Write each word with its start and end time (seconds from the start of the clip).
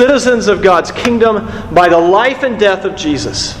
citizens 0.00 0.48
of 0.48 0.62
God's 0.62 0.90
kingdom 0.90 1.46
by 1.74 1.90
the 1.90 1.98
life 1.98 2.42
and 2.42 2.58
death 2.58 2.86
of 2.86 2.96
Jesus. 2.96 3.60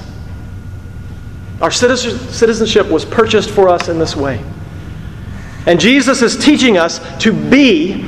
Our 1.60 1.70
citizenship 1.70 2.86
was 2.86 3.04
purchased 3.04 3.50
for 3.50 3.68
us 3.68 3.88
in 3.90 3.98
this 3.98 4.16
way. 4.16 4.42
And 5.66 5.78
Jesus 5.78 6.22
is 6.22 6.42
teaching 6.42 6.78
us 6.78 6.98
to 7.22 7.34
be 7.34 8.04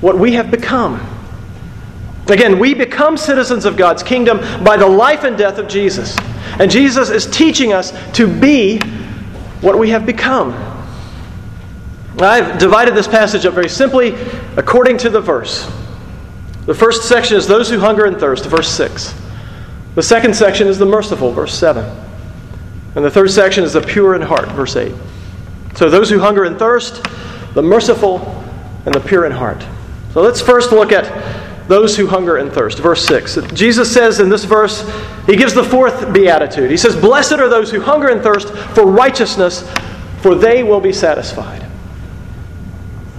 what 0.00 0.16
we 0.16 0.34
have 0.34 0.52
become. 0.52 1.04
Again, 2.28 2.60
we 2.60 2.74
become 2.74 3.16
citizens 3.16 3.64
of 3.64 3.76
God's 3.76 4.04
kingdom 4.04 4.38
by 4.62 4.76
the 4.76 4.86
life 4.86 5.24
and 5.24 5.36
death 5.36 5.58
of 5.58 5.66
Jesus. 5.66 6.16
And 6.60 6.70
Jesus 6.70 7.10
is 7.10 7.26
teaching 7.26 7.72
us 7.72 7.92
to 8.12 8.28
be 8.28 8.78
what 9.62 9.76
we 9.76 9.90
have 9.90 10.06
become. 10.06 10.52
I've 12.20 12.56
divided 12.58 12.94
this 12.94 13.08
passage 13.08 13.44
up 13.46 13.54
very 13.54 13.68
simply 13.68 14.14
according 14.56 14.98
to 14.98 15.10
the 15.10 15.20
verse. 15.20 15.68
The 16.68 16.74
first 16.74 17.08
section 17.08 17.38
is 17.38 17.46
those 17.46 17.70
who 17.70 17.78
hunger 17.78 18.04
and 18.04 18.20
thirst, 18.20 18.44
verse 18.44 18.68
6. 18.68 19.18
The 19.94 20.02
second 20.02 20.36
section 20.36 20.68
is 20.68 20.76
the 20.76 20.84
merciful, 20.84 21.32
verse 21.32 21.54
7. 21.54 21.82
And 22.94 23.02
the 23.02 23.10
third 23.10 23.30
section 23.30 23.64
is 23.64 23.72
the 23.72 23.80
pure 23.80 24.14
in 24.14 24.20
heart, 24.20 24.50
verse 24.50 24.76
8. 24.76 24.94
So 25.76 25.88
those 25.88 26.10
who 26.10 26.18
hunger 26.18 26.44
and 26.44 26.58
thirst, 26.58 27.02
the 27.54 27.62
merciful, 27.62 28.18
and 28.84 28.94
the 28.94 29.00
pure 29.00 29.24
in 29.24 29.32
heart. 29.32 29.64
So 30.12 30.20
let's 30.20 30.42
first 30.42 30.70
look 30.70 30.92
at 30.92 31.68
those 31.68 31.96
who 31.96 32.06
hunger 32.06 32.36
and 32.36 32.52
thirst. 32.52 32.80
Verse 32.80 33.02
6. 33.06 33.38
Jesus 33.54 33.90
says 33.90 34.20
in 34.20 34.28
this 34.28 34.44
verse, 34.44 34.86
he 35.24 35.36
gives 35.36 35.54
the 35.54 35.64
fourth 35.64 36.12
beatitude. 36.12 36.70
He 36.70 36.76
says, 36.76 36.94
Blessed 36.94 37.32
are 37.32 37.48
those 37.48 37.70
who 37.70 37.80
hunger 37.80 38.08
and 38.08 38.20
thirst 38.20 38.50
for 38.74 38.84
righteousness, 38.84 39.66
for 40.20 40.34
they 40.34 40.62
will 40.62 40.80
be 40.80 40.92
satisfied. 40.92 41.66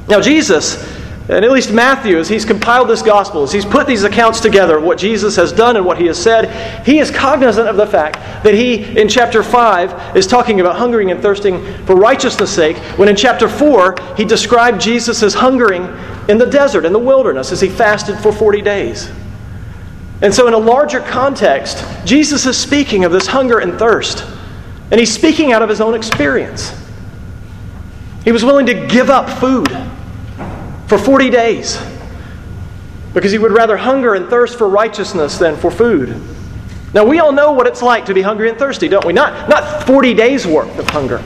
Now, 0.07 0.21
Jesus 0.21 0.98
and 1.29 1.45
at 1.45 1.51
least 1.51 1.71
Matthew, 1.71 2.17
as 2.17 2.27
he's 2.27 2.43
compiled 2.43 2.89
this 2.89 3.03
gospel, 3.03 3.43
as 3.43 3.51
he's 3.51 3.63
put 3.63 3.85
these 3.85 4.03
accounts 4.03 4.39
together, 4.39 4.79
what 4.79 4.97
Jesus 4.97 5.35
has 5.35 5.53
done 5.53 5.77
and 5.77 5.85
what 5.85 5.99
he 5.99 6.07
has 6.07 6.19
said, 6.19 6.83
he 6.83 6.97
is 6.97 7.11
cognizant 7.11 7.67
of 7.67 7.77
the 7.77 7.85
fact 7.85 8.15
that 8.43 8.55
he, 8.55 8.97
in 8.99 9.07
chapter 9.07 9.43
5, 9.43 10.17
is 10.17 10.25
talking 10.25 10.59
about 10.59 10.75
hungering 10.75 11.11
and 11.11 11.21
thirsting 11.21 11.61
for 11.85 11.95
righteousness' 11.95 12.51
sake, 12.51 12.77
when 12.97 13.07
in 13.07 13.15
chapter 13.15 13.47
4, 13.47 13.95
he 14.17 14.25
described 14.25 14.81
Jesus 14.81 15.21
as 15.21 15.35
hungering 15.35 15.83
in 16.29 16.39
the 16.39 16.47
desert, 16.47 16.83
in 16.83 16.93
the 16.93 16.99
wilderness, 16.99 17.51
as 17.51 17.61
he 17.61 17.69
fasted 17.69 18.17
for 18.17 18.31
40 18.31 18.63
days. 18.63 19.11
And 20.23 20.33
so, 20.33 20.47
in 20.47 20.55
a 20.55 20.57
larger 20.57 20.99
context, 20.99 21.85
Jesus 22.05 22.47
is 22.47 22.57
speaking 22.57 23.05
of 23.05 23.11
this 23.11 23.27
hunger 23.27 23.59
and 23.59 23.77
thirst. 23.77 24.25
And 24.89 24.99
he's 24.99 25.13
speaking 25.13 25.53
out 25.53 25.61
of 25.61 25.69
his 25.69 25.79
own 25.79 25.93
experience. 25.93 26.75
He 28.23 28.31
was 28.31 28.43
willing 28.43 28.65
to 28.65 28.87
give 28.87 29.11
up 29.11 29.29
food 29.39 29.69
for 30.89 30.97
40 30.97 31.29
days 31.29 31.79
because 33.13 33.31
he 33.31 33.37
would 33.37 33.51
rather 33.51 33.77
hunger 33.77 34.15
and 34.15 34.27
thirst 34.27 34.57
for 34.57 34.67
righteousness 34.67 35.37
than 35.37 35.55
for 35.55 35.69
food. 35.69 36.19
Now, 36.93 37.05
we 37.05 37.19
all 37.19 37.31
know 37.31 37.51
what 37.51 37.67
it's 37.67 37.83
like 37.83 38.07
to 38.07 38.15
be 38.15 38.23
hungry 38.23 38.49
and 38.49 38.57
thirsty, 38.57 38.87
don't 38.87 39.05
we? 39.05 39.13
Not, 39.13 39.47
not 39.47 39.85
40 39.85 40.15
days' 40.15 40.47
worth 40.47 40.79
of 40.79 40.87
hunger, 40.89 41.23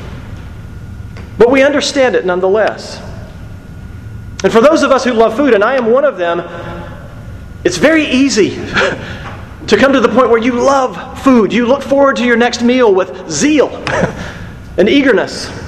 but 1.37 1.49
we 1.49 1.63
understand 1.63 2.15
it 2.15 2.25
nonetheless. 2.25 3.01
And 4.43 4.51
for 4.51 4.59
those 4.59 4.83
of 4.83 4.91
us 4.91 5.05
who 5.05 5.13
love 5.13 5.37
food, 5.37 5.53
and 5.53 5.63
I 5.63 5.75
am 5.75 5.85
one 5.91 6.03
of 6.03 6.17
them, 6.17 6.41
it's 7.63 7.77
very 7.77 8.05
easy 8.05 8.49
to 9.67 9.77
come 9.77 9.93
to 9.93 10.01
the 10.01 10.09
point 10.09 10.29
where 10.29 10.41
you 10.41 10.51
love 10.51 11.21
food. 11.23 11.53
You 11.53 11.65
look 11.65 11.81
forward 11.81 12.17
to 12.17 12.25
your 12.25 12.35
next 12.35 12.61
meal 12.61 12.93
with 12.93 13.29
zeal 13.31 13.69
and 14.77 14.89
eagerness. 14.89 15.62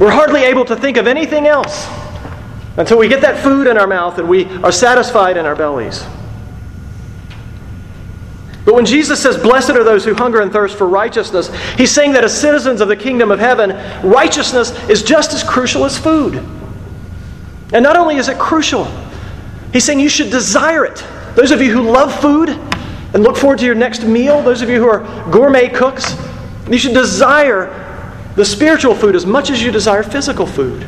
We're 0.00 0.10
hardly 0.10 0.44
able 0.44 0.64
to 0.64 0.74
think 0.76 0.96
of 0.96 1.06
anything 1.06 1.46
else 1.46 1.86
until 2.78 2.96
we 2.96 3.06
get 3.06 3.20
that 3.20 3.42
food 3.42 3.66
in 3.66 3.76
our 3.76 3.86
mouth 3.86 4.18
and 4.18 4.26
we 4.26 4.46
are 4.62 4.72
satisfied 4.72 5.36
in 5.36 5.44
our 5.44 5.54
bellies. 5.54 6.02
But 8.64 8.74
when 8.74 8.86
Jesus 8.86 9.22
says, 9.22 9.36
Blessed 9.36 9.70
are 9.70 9.84
those 9.84 10.02
who 10.02 10.14
hunger 10.14 10.40
and 10.40 10.50
thirst 10.50 10.78
for 10.78 10.88
righteousness, 10.88 11.54
he's 11.76 11.90
saying 11.90 12.12
that 12.12 12.24
as 12.24 12.38
citizens 12.38 12.80
of 12.80 12.88
the 12.88 12.96
kingdom 12.96 13.30
of 13.30 13.38
heaven, 13.40 13.72
righteousness 14.02 14.70
is 14.88 15.02
just 15.02 15.34
as 15.34 15.42
crucial 15.42 15.84
as 15.84 15.98
food. 15.98 16.36
And 17.74 17.82
not 17.82 17.96
only 17.96 18.16
is 18.16 18.28
it 18.28 18.38
crucial, 18.38 18.86
he's 19.70 19.84
saying 19.84 20.00
you 20.00 20.08
should 20.08 20.30
desire 20.30 20.86
it. 20.86 21.04
Those 21.34 21.50
of 21.50 21.60
you 21.60 21.72
who 21.72 21.82
love 21.82 22.18
food 22.22 22.48
and 22.48 23.22
look 23.22 23.36
forward 23.36 23.58
to 23.58 23.66
your 23.66 23.74
next 23.74 24.04
meal, 24.04 24.40
those 24.40 24.62
of 24.62 24.70
you 24.70 24.80
who 24.80 24.88
are 24.88 25.30
gourmet 25.30 25.68
cooks, 25.68 26.16
you 26.70 26.78
should 26.78 26.94
desire 26.94 27.89
the 28.36 28.44
spiritual 28.44 28.94
food 28.94 29.14
as 29.14 29.26
much 29.26 29.50
as 29.50 29.62
you 29.62 29.70
desire 29.70 30.02
physical 30.02 30.46
food. 30.46 30.86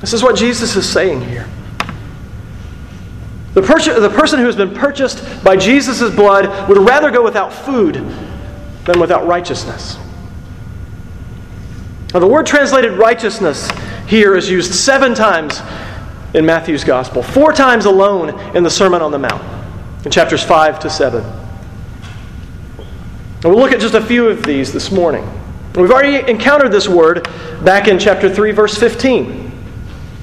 This 0.00 0.12
is 0.12 0.22
what 0.22 0.36
Jesus 0.36 0.76
is 0.76 0.88
saying 0.88 1.22
here. 1.22 1.48
The, 3.54 3.62
per- 3.62 4.00
the 4.00 4.10
person 4.10 4.38
who 4.38 4.46
has 4.46 4.56
been 4.56 4.74
purchased 4.74 5.42
by 5.42 5.56
Jesus' 5.56 6.14
blood 6.14 6.68
would 6.68 6.78
rather 6.78 7.10
go 7.10 7.24
without 7.24 7.52
food 7.52 7.94
than 8.84 9.00
without 9.00 9.26
righteousness. 9.26 9.98
Now, 12.14 12.20
the 12.20 12.26
word 12.26 12.46
translated 12.46 12.92
righteousness 12.92 13.70
here 14.06 14.36
is 14.36 14.48
used 14.48 14.72
seven 14.72 15.14
times 15.14 15.60
in 16.34 16.46
Matthew's 16.46 16.84
Gospel, 16.84 17.22
four 17.22 17.52
times 17.52 17.84
alone 17.84 18.56
in 18.56 18.62
the 18.62 18.70
Sermon 18.70 19.02
on 19.02 19.10
the 19.10 19.18
Mount, 19.18 19.42
in 20.04 20.10
chapters 20.10 20.42
5 20.42 20.78
to 20.80 20.90
7. 20.90 21.20
And 21.20 21.34
we'll 23.44 23.58
look 23.58 23.72
at 23.72 23.80
just 23.80 23.94
a 23.94 24.00
few 24.00 24.28
of 24.28 24.44
these 24.44 24.72
this 24.72 24.90
morning. 24.90 25.28
We've 25.78 25.92
already 25.92 26.28
encountered 26.28 26.72
this 26.72 26.88
word 26.88 27.28
back 27.64 27.86
in 27.86 27.98
chapter 28.00 28.28
3, 28.28 28.50
verse 28.50 28.76
15. 28.76 29.48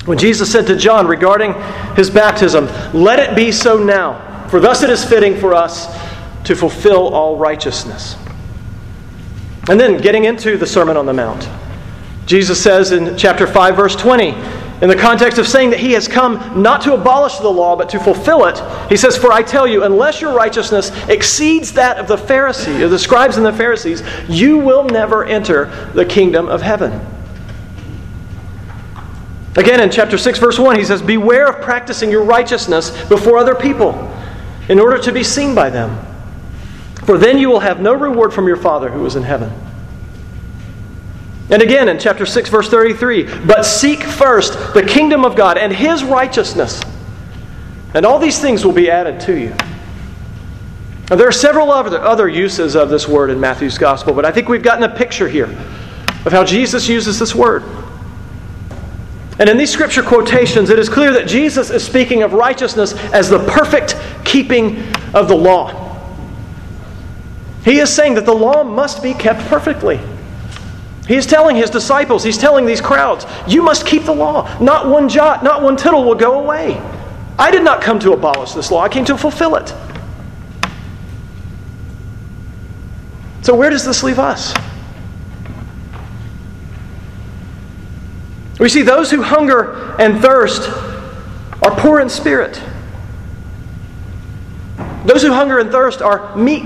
When 0.05 0.17
Jesus 0.17 0.51
said 0.51 0.67
to 0.67 0.75
John 0.75 1.07
regarding 1.07 1.53
his 1.95 2.09
baptism, 2.09 2.67
Let 2.93 3.19
it 3.19 3.35
be 3.35 3.51
so 3.51 3.81
now, 3.81 4.47
for 4.49 4.59
thus 4.59 4.83
it 4.83 4.89
is 4.89 5.03
fitting 5.03 5.37
for 5.37 5.53
us 5.53 5.87
to 6.43 6.55
fulfill 6.55 7.13
all 7.13 7.37
righteousness. 7.37 8.17
And 9.69 9.79
then 9.79 9.97
getting 10.01 10.25
into 10.25 10.57
the 10.57 10.67
Sermon 10.67 10.97
on 10.97 11.05
the 11.05 11.13
Mount, 11.13 11.49
Jesus 12.25 12.61
says 12.61 12.91
in 12.91 13.17
chapter 13.17 13.47
5, 13.47 13.75
verse 13.75 13.95
20, 13.95 14.31
in 14.81 14.89
the 14.89 14.95
context 14.95 15.37
of 15.37 15.47
saying 15.47 15.69
that 15.69 15.79
he 15.79 15.93
has 15.93 16.07
come 16.07 16.61
not 16.61 16.81
to 16.81 16.93
abolish 16.93 17.37
the 17.37 17.49
law, 17.49 17.77
but 17.77 17.89
to 17.89 17.99
fulfill 17.99 18.45
it, 18.45 18.61
he 18.89 18.97
says, 18.97 19.15
For 19.15 19.31
I 19.31 19.41
tell 19.41 19.65
you, 19.65 19.83
unless 19.83 20.19
your 20.19 20.33
righteousness 20.33 20.91
exceeds 21.07 21.71
that 21.73 21.97
of 21.97 22.07
the 22.07 22.17
Pharisees, 22.17 22.81
or 22.81 22.89
the 22.89 22.99
scribes 22.99 23.37
and 23.37 23.45
the 23.45 23.53
Pharisees, 23.53 24.03
you 24.27 24.57
will 24.57 24.83
never 24.83 25.23
enter 25.23 25.65
the 25.93 26.05
kingdom 26.05 26.49
of 26.49 26.61
heaven. 26.61 26.99
Again, 29.55 29.79
in 29.79 29.89
chapter 29.89 30.17
6, 30.17 30.39
verse 30.39 30.59
1, 30.59 30.75
he 30.75 30.83
says, 30.83 31.01
Beware 31.01 31.47
of 31.47 31.61
practicing 31.61 32.11
your 32.11 32.23
righteousness 32.23 32.91
before 33.07 33.37
other 33.37 33.55
people, 33.55 34.11
in 34.67 34.79
order 34.79 34.97
to 35.01 35.11
be 35.13 35.23
seen 35.23 35.55
by 35.55 35.69
them. 35.69 36.05
For 37.05 37.17
then 37.17 37.37
you 37.37 37.49
will 37.49 37.61
have 37.61 37.79
no 37.79 37.93
reward 37.93 38.33
from 38.33 38.47
your 38.47 38.57
Father 38.57 38.89
who 38.89 39.05
is 39.05 39.15
in 39.15 39.23
heaven. 39.23 39.53
And 41.49 41.61
again 41.61 41.89
in 41.89 41.99
chapter 41.99 42.25
6, 42.25 42.49
verse 42.49 42.69
33 42.69 43.45
But 43.45 43.63
seek 43.63 44.03
first 44.03 44.73
the 44.73 44.83
kingdom 44.83 45.23
of 45.23 45.35
God 45.35 45.57
and 45.57 45.71
his 45.71 46.03
righteousness, 46.03 46.81
and 47.93 48.05
all 48.05 48.19
these 48.19 48.39
things 48.39 48.65
will 48.65 48.73
be 48.73 48.89
added 48.89 49.19
to 49.21 49.39
you. 49.39 49.55
Now, 51.09 51.17
there 51.17 51.27
are 51.27 51.31
several 51.31 51.71
other, 51.71 52.01
other 52.01 52.27
uses 52.27 52.75
of 52.75 52.89
this 52.89 53.07
word 53.07 53.29
in 53.29 53.39
Matthew's 53.39 53.77
gospel, 53.77 54.13
but 54.13 54.25
I 54.25 54.31
think 54.31 54.49
we've 54.49 54.63
gotten 54.63 54.83
a 54.83 54.95
picture 54.95 55.29
here 55.29 55.45
of 56.25 56.31
how 56.31 56.43
Jesus 56.43 56.89
uses 56.89 57.19
this 57.19 57.35
word. 57.35 57.63
And 59.37 59.47
in 59.47 59.57
these 59.57 59.71
scripture 59.71 60.01
quotations, 60.01 60.71
it 60.71 60.79
is 60.79 60.89
clear 60.89 61.13
that 61.13 61.27
Jesus 61.27 61.69
is 61.69 61.85
speaking 61.85 62.23
of 62.23 62.33
righteousness 62.33 62.93
as 63.13 63.29
the 63.29 63.37
perfect 63.37 63.95
keeping 64.23 64.77
of 65.13 65.27
the 65.27 65.35
law. 65.35 65.83
He 67.63 67.79
is 67.79 67.93
saying 67.93 68.15
that 68.15 68.25
the 68.25 68.33
law 68.33 68.63
must 68.63 69.03
be 69.03 69.13
kept 69.13 69.41
perfectly. 69.41 69.99
He's 71.07 71.25
telling 71.27 71.55
his 71.55 71.69
disciples, 71.69 72.23
he's 72.23 72.37
telling 72.37 72.65
these 72.65 72.81
crowds, 72.81 73.25
you 73.47 73.61
must 73.61 73.85
keep 73.85 74.05
the 74.05 74.13
law. 74.13 74.57
Not 74.59 74.87
one 74.87 75.07
jot, 75.07 75.43
not 75.43 75.61
one 75.61 75.77
tittle 75.77 76.03
will 76.03 76.15
go 76.15 76.39
away. 76.39 76.81
I 77.37 77.51
did 77.51 77.63
not 77.63 77.81
come 77.81 77.99
to 77.99 78.13
abolish 78.13 78.53
this 78.53 78.71
law, 78.71 78.81
I 78.81 78.89
came 78.89 79.05
to 79.05 79.17
fulfill 79.17 79.55
it. 79.55 79.73
So, 83.41 83.53
where 83.53 83.69
does 83.69 83.85
this 83.85 84.01
leave 84.01 84.17
us? 84.17 84.55
We 88.59 88.69
see 88.69 88.81
those 88.81 89.11
who 89.11 89.21
hunger 89.21 89.95
and 89.99 90.19
thirst 90.19 90.67
are 91.61 91.75
poor 91.77 91.99
in 91.99 92.09
spirit. 92.09 92.59
Those 95.05 95.21
who 95.21 95.31
hunger 95.31 95.59
and 95.59 95.69
thirst 95.71 96.01
are 96.01 96.35
meek. 96.35 96.65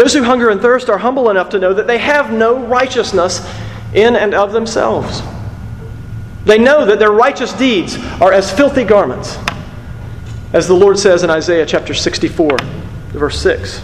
Those 0.00 0.14
who 0.14 0.22
hunger 0.22 0.48
and 0.48 0.62
thirst 0.62 0.88
are 0.88 0.96
humble 0.96 1.28
enough 1.28 1.50
to 1.50 1.58
know 1.58 1.74
that 1.74 1.86
they 1.86 1.98
have 1.98 2.32
no 2.32 2.58
righteousness 2.64 3.46
in 3.92 4.16
and 4.16 4.32
of 4.32 4.50
themselves. 4.50 5.20
They 6.46 6.56
know 6.56 6.86
that 6.86 6.98
their 6.98 7.12
righteous 7.12 7.52
deeds 7.52 7.98
are 8.18 8.32
as 8.32 8.50
filthy 8.50 8.84
garments, 8.84 9.36
as 10.54 10.66
the 10.66 10.72
Lord 10.72 10.98
says 10.98 11.22
in 11.22 11.28
Isaiah 11.28 11.66
chapter 11.66 11.92
64, 11.92 12.56
verse 13.08 13.42
6. 13.42 13.82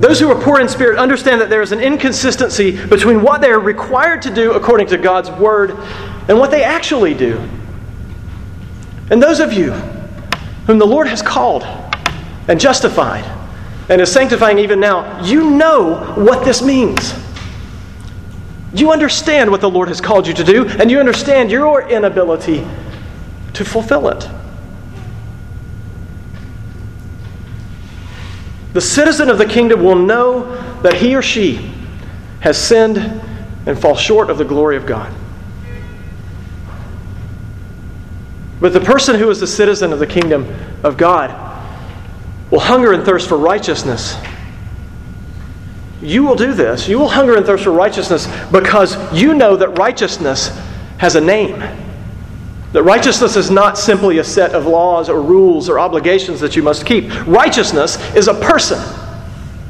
Those 0.00 0.18
who 0.18 0.28
are 0.32 0.42
poor 0.42 0.58
in 0.58 0.68
spirit 0.68 0.98
understand 0.98 1.40
that 1.40 1.48
there 1.48 1.62
is 1.62 1.70
an 1.70 1.78
inconsistency 1.78 2.84
between 2.84 3.22
what 3.22 3.40
they 3.40 3.50
are 3.50 3.60
required 3.60 4.22
to 4.22 4.34
do 4.34 4.54
according 4.54 4.88
to 4.88 4.98
God's 4.98 5.30
word 5.30 5.70
and 6.28 6.36
what 6.36 6.50
they 6.50 6.64
actually 6.64 7.14
do. 7.14 7.38
And 9.08 9.22
those 9.22 9.38
of 9.38 9.52
you 9.52 9.70
whom 10.66 10.80
the 10.80 10.86
Lord 10.86 11.06
has 11.06 11.22
called 11.22 11.62
and 12.48 12.60
justified 12.60 13.24
and 13.88 14.00
is 14.00 14.10
sanctifying 14.10 14.58
even 14.58 14.80
now, 14.80 15.22
you 15.24 15.50
know 15.50 16.14
what 16.14 16.44
this 16.44 16.62
means. 16.62 17.14
You 18.72 18.92
understand 18.92 19.50
what 19.50 19.60
the 19.60 19.70
Lord 19.70 19.88
has 19.88 20.00
called 20.00 20.26
you 20.26 20.34
to 20.34 20.44
do, 20.44 20.66
and 20.66 20.90
you 20.90 20.98
understand 20.98 21.50
your 21.50 21.88
inability 21.88 22.66
to 23.52 23.64
fulfill 23.64 24.08
it. 24.08 24.28
The 28.72 28.80
citizen 28.80 29.30
of 29.30 29.38
the 29.38 29.46
kingdom 29.46 29.84
will 29.84 29.94
know 29.94 30.56
that 30.82 30.94
he 30.94 31.14
or 31.14 31.22
she 31.22 31.72
has 32.40 32.58
sinned 32.58 32.98
and 33.66 33.78
falls 33.80 34.00
short 34.00 34.30
of 34.30 34.38
the 34.38 34.44
glory 34.44 34.76
of 34.76 34.84
God. 34.84 35.14
But 38.60 38.72
the 38.72 38.80
person 38.80 39.16
who 39.16 39.30
is 39.30 39.38
the 39.38 39.46
citizen 39.46 39.92
of 39.92 39.98
the 39.98 40.06
kingdom 40.06 40.52
of 40.82 40.96
God 40.96 41.43
will 42.54 42.60
hunger 42.60 42.92
and 42.92 43.04
thirst 43.04 43.28
for 43.28 43.36
righteousness. 43.36 44.16
You 46.00 46.22
will 46.22 46.36
do 46.36 46.54
this. 46.54 46.86
You 46.86 47.00
will 47.00 47.08
hunger 47.08 47.34
and 47.34 47.44
thirst 47.44 47.64
for 47.64 47.72
righteousness 47.72 48.28
because 48.52 49.12
you 49.12 49.34
know 49.34 49.56
that 49.56 49.70
righteousness 49.70 50.56
has 50.98 51.16
a 51.16 51.20
name. 51.20 51.58
That 52.70 52.84
righteousness 52.84 53.34
is 53.34 53.50
not 53.50 53.76
simply 53.76 54.18
a 54.18 54.24
set 54.24 54.52
of 54.52 54.66
laws 54.66 55.08
or 55.08 55.20
rules 55.20 55.68
or 55.68 55.80
obligations 55.80 56.38
that 56.38 56.54
you 56.54 56.62
must 56.62 56.86
keep. 56.86 57.06
Righteousness 57.26 57.98
is 58.14 58.28
a 58.28 58.34
person. 58.34 58.78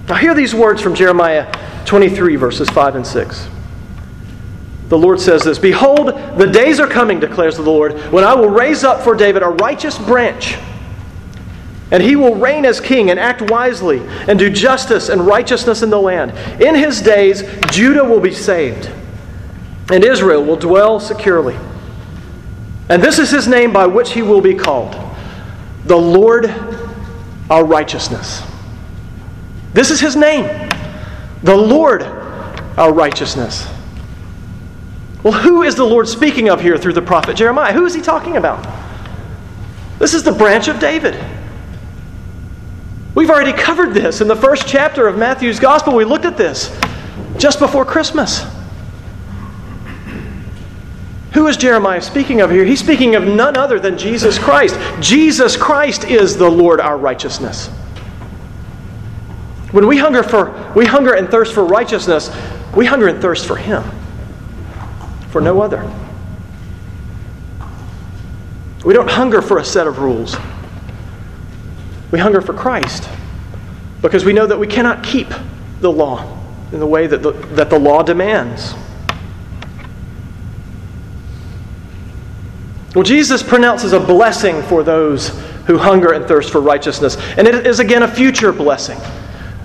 Now, 0.06 0.16
hear 0.16 0.34
these 0.34 0.54
words 0.54 0.82
from 0.82 0.94
Jeremiah 0.94 1.50
23, 1.86 2.36
verses 2.36 2.68
5 2.68 2.96
and 2.96 3.06
6. 3.06 3.48
The 4.90 4.98
Lord 4.98 5.18
says 5.18 5.42
this 5.42 5.58
Behold, 5.58 6.08
the 6.38 6.50
days 6.52 6.80
are 6.80 6.86
coming, 6.86 7.18
declares 7.18 7.56
the 7.56 7.62
Lord, 7.62 7.94
when 8.12 8.24
I 8.24 8.34
will 8.34 8.50
raise 8.50 8.84
up 8.84 9.00
for 9.00 9.14
David 9.14 9.42
a 9.42 9.48
righteous 9.48 9.96
branch. 9.96 10.58
And 11.94 12.02
he 12.02 12.16
will 12.16 12.34
reign 12.34 12.64
as 12.64 12.80
king 12.80 13.12
and 13.12 13.20
act 13.20 13.52
wisely 13.52 14.00
and 14.26 14.36
do 14.36 14.50
justice 14.50 15.10
and 15.10 15.24
righteousness 15.24 15.80
in 15.80 15.90
the 15.90 16.00
land. 16.00 16.32
In 16.60 16.74
his 16.74 17.00
days, 17.00 17.44
Judah 17.70 18.02
will 18.02 18.18
be 18.18 18.32
saved, 18.32 18.90
and 19.92 20.02
Israel 20.02 20.42
will 20.42 20.56
dwell 20.56 20.98
securely. 20.98 21.56
And 22.88 23.00
this 23.00 23.20
is 23.20 23.30
his 23.30 23.46
name 23.46 23.72
by 23.72 23.86
which 23.86 24.10
he 24.10 24.22
will 24.22 24.40
be 24.40 24.54
called 24.56 24.96
the 25.84 25.94
Lord 25.94 26.46
our 27.48 27.64
righteousness. 27.64 28.42
This 29.72 29.92
is 29.92 30.00
his 30.00 30.16
name, 30.16 30.46
the 31.44 31.56
Lord 31.56 32.02
our 32.76 32.92
righteousness. 32.92 33.68
Well, 35.22 35.32
who 35.32 35.62
is 35.62 35.76
the 35.76 35.84
Lord 35.84 36.08
speaking 36.08 36.48
of 36.48 36.60
here 36.60 36.76
through 36.76 36.94
the 36.94 37.02
prophet 37.02 37.36
Jeremiah? 37.36 37.72
Who 37.72 37.86
is 37.86 37.94
he 37.94 38.00
talking 38.00 38.36
about? 38.36 38.66
This 40.00 40.12
is 40.12 40.24
the 40.24 40.32
branch 40.32 40.66
of 40.66 40.80
David. 40.80 41.14
We've 43.14 43.30
already 43.30 43.52
covered 43.52 43.94
this 43.94 44.20
in 44.20 44.28
the 44.28 44.36
first 44.36 44.66
chapter 44.66 45.06
of 45.06 45.16
Matthew's 45.16 45.60
Gospel. 45.60 45.94
We 45.94 46.04
looked 46.04 46.24
at 46.24 46.36
this 46.36 46.76
just 47.38 47.60
before 47.60 47.84
Christmas. 47.84 48.44
Who 51.32 51.46
is 51.46 51.56
Jeremiah 51.56 52.00
speaking 52.00 52.40
of 52.40 52.50
here? 52.50 52.64
He's 52.64 52.80
speaking 52.80 53.14
of 53.14 53.24
none 53.24 53.56
other 53.56 53.78
than 53.78 53.98
Jesus 53.98 54.38
Christ. 54.38 54.76
Jesus 55.00 55.56
Christ 55.56 56.04
is 56.04 56.36
the 56.36 56.48
Lord 56.48 56.80
our 56.80 56.96
righteousness. 56.96 57.68
When 59.70 59.86
we 59.86 59.98
hunger 59.98 60.22
for 60.22 60.72
we 60.74 60.86
hunger 60.86 61.14
and 61.14 61.28
thirst 61.28 61.52
for 61.52 61.64
righteousness, 61.64 62.30
we 62.76 62.86
hunger 62.86 63.08
and 63.08 63.20
thirst 63.20 63.46
for 63.46 63.56
him. 63.56 63.82
For 65.30 65.40
no 65.40 65.60
other. 65.60 65.88
We 68.84 68.92
don't 68.92 69.10
hunger 69.10 69.42
for 69.42 69.58
a 69.58 69.64
set 69.64 69.86
of 69.86 69.98
rules. 69.98 70.36
We 72.10 72.18
hunger 72.18 72.40
for 72.40 72.54
Christ 72.54 73.08
because 74.02 74.24
we 74.24 74.32
know 74.32 74.46
that 74.46 74.58
we 74.58 74.66
cannot 74.66 75.02
keep 75.02 75.28
the 75.80 75.90
law 75.90 76.38
in 76.72 76.80
the 76.80 76.86
way 76.86 77.06
that 77.06 77.22
the, 77.22 77.32
that 77.32 77.70
the 77.70 77.78
law 77.78 78.02
demands. 78.02 78.74
Well, 82.94 83.02
Jesus 83.02 83.42
pronounces 83.42 83.92
a 83.92 84.00
blessing 84.00 84.62
for 84.62 84.82
those 84.82 85.30
who 85.66 85.78
hunger 85.78 86.12
and 86.12 86.26
thirst 86.26 86.52
for 86.52 86.60
righteousness. 86.60 87.16
And 87.36 87.48
it 87.48 87.66
is 87.66 87.80
again 87.80 88.02
a 88.02 88.08
future 88.08 88.52
blessing. 88.52 88.98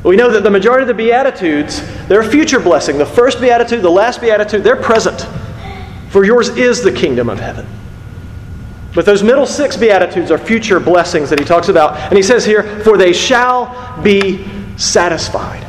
We 0.03 0.15
know 0.15 0.31
that 0.31 0.44
the 0.44 0.50
majority 0.50 0.83
of 0.83 0.88
the 0.88 0.94
Beatitudes, 0.94 1.81
they're 2.07 2.21
a 2.21 2.30
future 2.30 2.59
blessing. 2.59 2.97
The 2.97 3.06
first 3.06 3.41
Beatitude, 3.41 3.81
the 3.81 3.89
last 3.89 4.21
Beatitude, 4.21 4.63
they're 4.63 4.75
present. 4.75 5.27
For 6.09 6.25
yours 6.25 6.50
is 6.50 6.81
the 6.81 6.91
kingdom 6.91 7.30
of 7.30 7.39
heaven. 7.39 7.68
But 8.94 9.06
those 9.06 9.21
middle 9.21 9.45
six 9.45 9.77
Beatitudes 9.77 10.31
are 10.31 10.38
future 10.38 10.80
blessings 10.80 11.30
that 11.30 11.39
he 11.39 11.45
talks 11.45 11.69
about. 11.69 11.95
And 11.97 12.18
he 12.18 12.24
says 12.24 12.45
here, 12.45 12.63
For 12.81 12.97
they 12.97 13.13
shall 13.13 14.01
be 14.01 14.47
satisfied. 14.77 15.65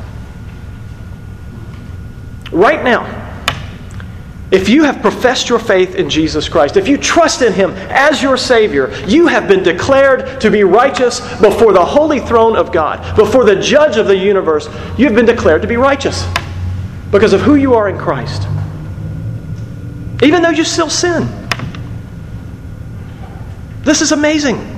Right 2.51 2.83
now, 2.83 3.21
if 4.51 4.69
you 4.69 4.83
have 4.83 5.01
professed 5.01 5.49
your 5.49 5.61
faith 5.61 5.95
in 5.95 6.11
Jesus 6.11 6.49
Christ, 6.49 6.77
if 6.77 6.89
you 6.89 6.97
trust 6.97 7.41
in 7.41 7.53
Him 7.53 7.71
as 7.89 8.21
your 8.21 8.37
Savior, 8.37 8.93
you 9.07 9.29
have 9.29 9.47
been 9.47 9.63
declared 9.63 10.41
to 10.41 10.51
be 10.51 10.65
righteous 10.65 11.21
before 11.41 11.73
the 11.73 11.85
holy 11.85 12.19
throne 12.19 12.57
of 12.57 12.73
God, 12.73 13.15
before 13.15 13.45
the 13.45 13.55
judge 13.55 13.97
of 13.97 14.09
the 14.09 14.17
universe. 14.17 14.69
You've 14.99 15.15
been 15.15 15.27
declared 15.27 15.63
to 15.63 15.69
be 15.69 15.77
righteous 15.77 16.27
because 17.13 17.33
of 17.33 17.41
who 17.41 17.55
you 17.55 17.75
are 17.75 17.89
in 17.89 17.97
Christ. 17.97 18.49
Even 20.23 20.43
though 20.43 20.51
you 20.51 20.65
still 20.65 20.91
sin. 20.91 21.40
This 23.83 24.03
is 24.03 24.13
amazing. 24.13 24.77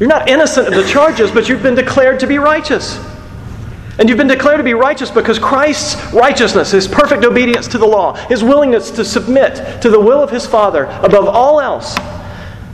You're 0.00 0.08
not 0.08 0.28
innocent 0.28 0.68
of 0.68 0.74
the 0.74 0.88
charges, 0.88 1.30
but 1.30 1.48
you've 1.48 1.62
been 1.62 1.74
declared 1.74 2.20
to 2.20 2.26
be 2.26 2.38
righteous. 2.38 2.98
And 3.98 4.08
you've 4.08 4.18
been 4.18 4.28
declared 4.28 4.58
to 4.58 4.64
be 4.64 4.74
righteous 4.74 5.10
because 5.10 5.40
Christ's 5.40 6.12
righteousness, 6.12 6.70
his 6.70 6.86
perfect 6.86 7.24
obedience 7.24 7.66
to 7.68 7.78
the 7.78 7.86
law, 7.86 8.14
his 8.28 8.44
willingness 8.44 8.92
to 8.92 9.04
submit 9.04 9.82
to 9.82 9.90
the 9.90 9.98
will 9.98 10.22
of 10.22 10.30
his 10.30 10.46
Father 10.46 10.84
above 11.02 11.26
all 11.26 11.60
else, 11.60 11.96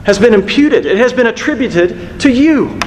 has 0.04 0.18
been 0.18 0.34
imputed. 0.34 0.84
It 0.84 0.98
has 0.98 1.14
been 1.14 1.28
attributed 1.28 2.20
to 2.20 2.30
you. 2.30 2.78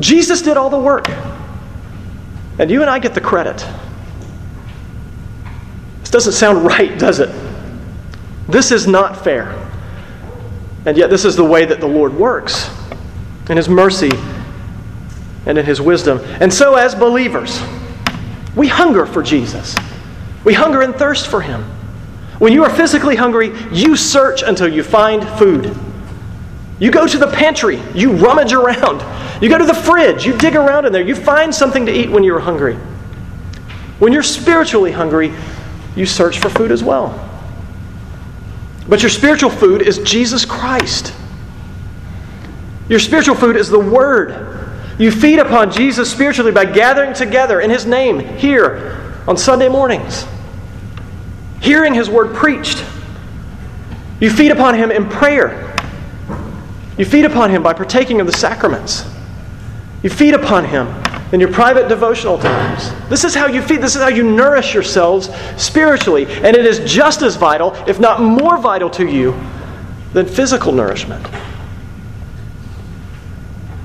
Jesus 0.00 0.40
did 0.40 0.56
all 0.56 0.70
the 0.70 0.78
work. 0.78 1.08
And 2.58 2.70
you 2.70 2.80
and 2.80 2.88
I 2.88 2.98
get 2.98 3.12
the 3.12 3.20
credit. 3.20 3.66
This 6.00 6.10
doesn't 6.10 6.32
sound 6.32 6.64
right, 6.64 6.98
does 6.98 7.20
it? 7.20 7.28
This 8.48 8.72
is 8.72 8.86
not 8.86 9.22
fair. 9.22 9.63
And 10.86 10.96
yet, 10.96 11.10
this 11.10 11.24
is 11.24 11.36
the 11.36 11.44
way 11.44 11.64
that 11.64 11.80
the 11.80 11.86
Lord 11.86 12.14
works 12.14 12.70
in 13.48 13.56
His 13.56 13.68
mercy 13.68 14.10
and 15.46 15.58
in 15.58 15.64
His 15.64 15.80
wisdom. 15.80 16.20
And 16.40 16.52
so, 16.52 16.74
as 16.74 16.94
believers, 16.94 17.60
we 18.54 18.68
hunger 18.68 19.06
for 19.06 19.22
Jesus. 19.22 19.74
We 20.44 20.52
hunger 20.52 20.82
and 20.82 20.94
thirst 20.94 21.28
for 21.28 21.40
Him. 21.40 21.62
When 22.38 22.52
you 22.52 22.64
are 22.64 22.70
physically 22.70 23.16
hungry, 23.16 23.52
you 23.72 23.96
search 23.96 24.42
until 24.42 24.68
you 24.68 24.82
find 24.82 25.26
food. 25.38 25.74
You 26.78 26.90
go 26.90 27.06
to 27.06 27.18
the 27.18 27.28
pantry, 27.28 27.80
you 27.94 28.12
rummage 28.12 28.52
around. 28.52 29.02
You 29.42 29.48
go 29.48 29.58
to 29.58 29.64
the 29.64 29.74
fridge, 29.74 30.26
you 30.26 30.36
dig 30.36 30.56
around 30.56 30.86
in 30.86 30.92
there, 30.92 31.02
you 31.02 31.14
find 31.14 31.54
something 31.54 31.86
to 31.86 31.92
eat 31.92 32.10
when 32.10 32.24
you're 32.24 32.40
hungry. 32.40 32.74
When 33.98 34.12
you're 34.12 34.22
spiritually 34.22 34.92
hungry, 34.92 35.32
you 35.96 36.04
search 36.04 36.40
for 36.40 36.48
food 36.50 36.72
as 36.72 36.82
well. 36.82 37.33
But 38.88 39.02
your 39.02 39.10
spiritual 39.10 39.50
food 39.50 39.82
is 39.82 39.98
Jesus 39.98 40.44
Christ. 40.44 41.14
Your 42.88 42.98
spiritual 42.98 43.34
food 43.34 43.56
is 43.56 43.68
the 43.68 43.78
Word. 43.78 44.54
You 44.98 45.10
feed 45.10 45.38
upon 45.38 45.72
Jesus 45.72 46.10
spiritually 46.10 46.52
by 46.52 46.66
gathering 46.66 47.14
together 47.14 47.60
in 47.60 47.70
His 47.70 47.86
name 47.86 48.20
here 48.20 49.22
on 49.26 49.36
Sunday 49.36 49.68
mornings, 49.68 50.26
hearing 51.60 51.94
His 51.94 52.10
word 52.10 52.34
preached. 52.34 52.84
You 54.20 54.30
feed 54.30 54.50
upon 54.50 54.74
Him 54.74 54.90
in 54.90 55.08
prayer. 55.08 55.74
You 56.96 57.04
feed 57.04 57.24
upon 57.24 57.50
Him 57.50 57.62
by 57.62 57.72
partaking 57.72 58.20
of 58.20 58.26
the 58.26 58.32
sacraments. 58.32 59.04
You 60.02 60.10
feed 60.10 60.34
upon 60.34 60.66
Him 60.66 60.86
in 61.34 61.40
your 61.40 61.50
private 61.50 61.88
devotional 61.88 62.38
times. 62.38 62.92
This 63.08 63.24
is 63.24 63.34
how 63.34 63.48
you 63.48 63.60
feed, 63.60 63.80
this 63.80 63.96
is 63.96 64.00
how 64.00 64.08
you 64.08 64.22
nourish 64.22 64.72
yourselves 64.72 65.28
spiritually. 65.56 66.26
And 66.26 66.56
it 66.56 66.64
is 66.64 66.78
just 66.90 67.22
as 67.22 67.34
vital, 67.34 67.74
if 67.88 67.98
not 67.98 68.22
more 68.22 68.56
vital 68.56 68.88
to 68.90 69.04
you, 69.04 69.34
than 70.12 70.26
physical 70.26 70.70
nourishment. 70.70 71.26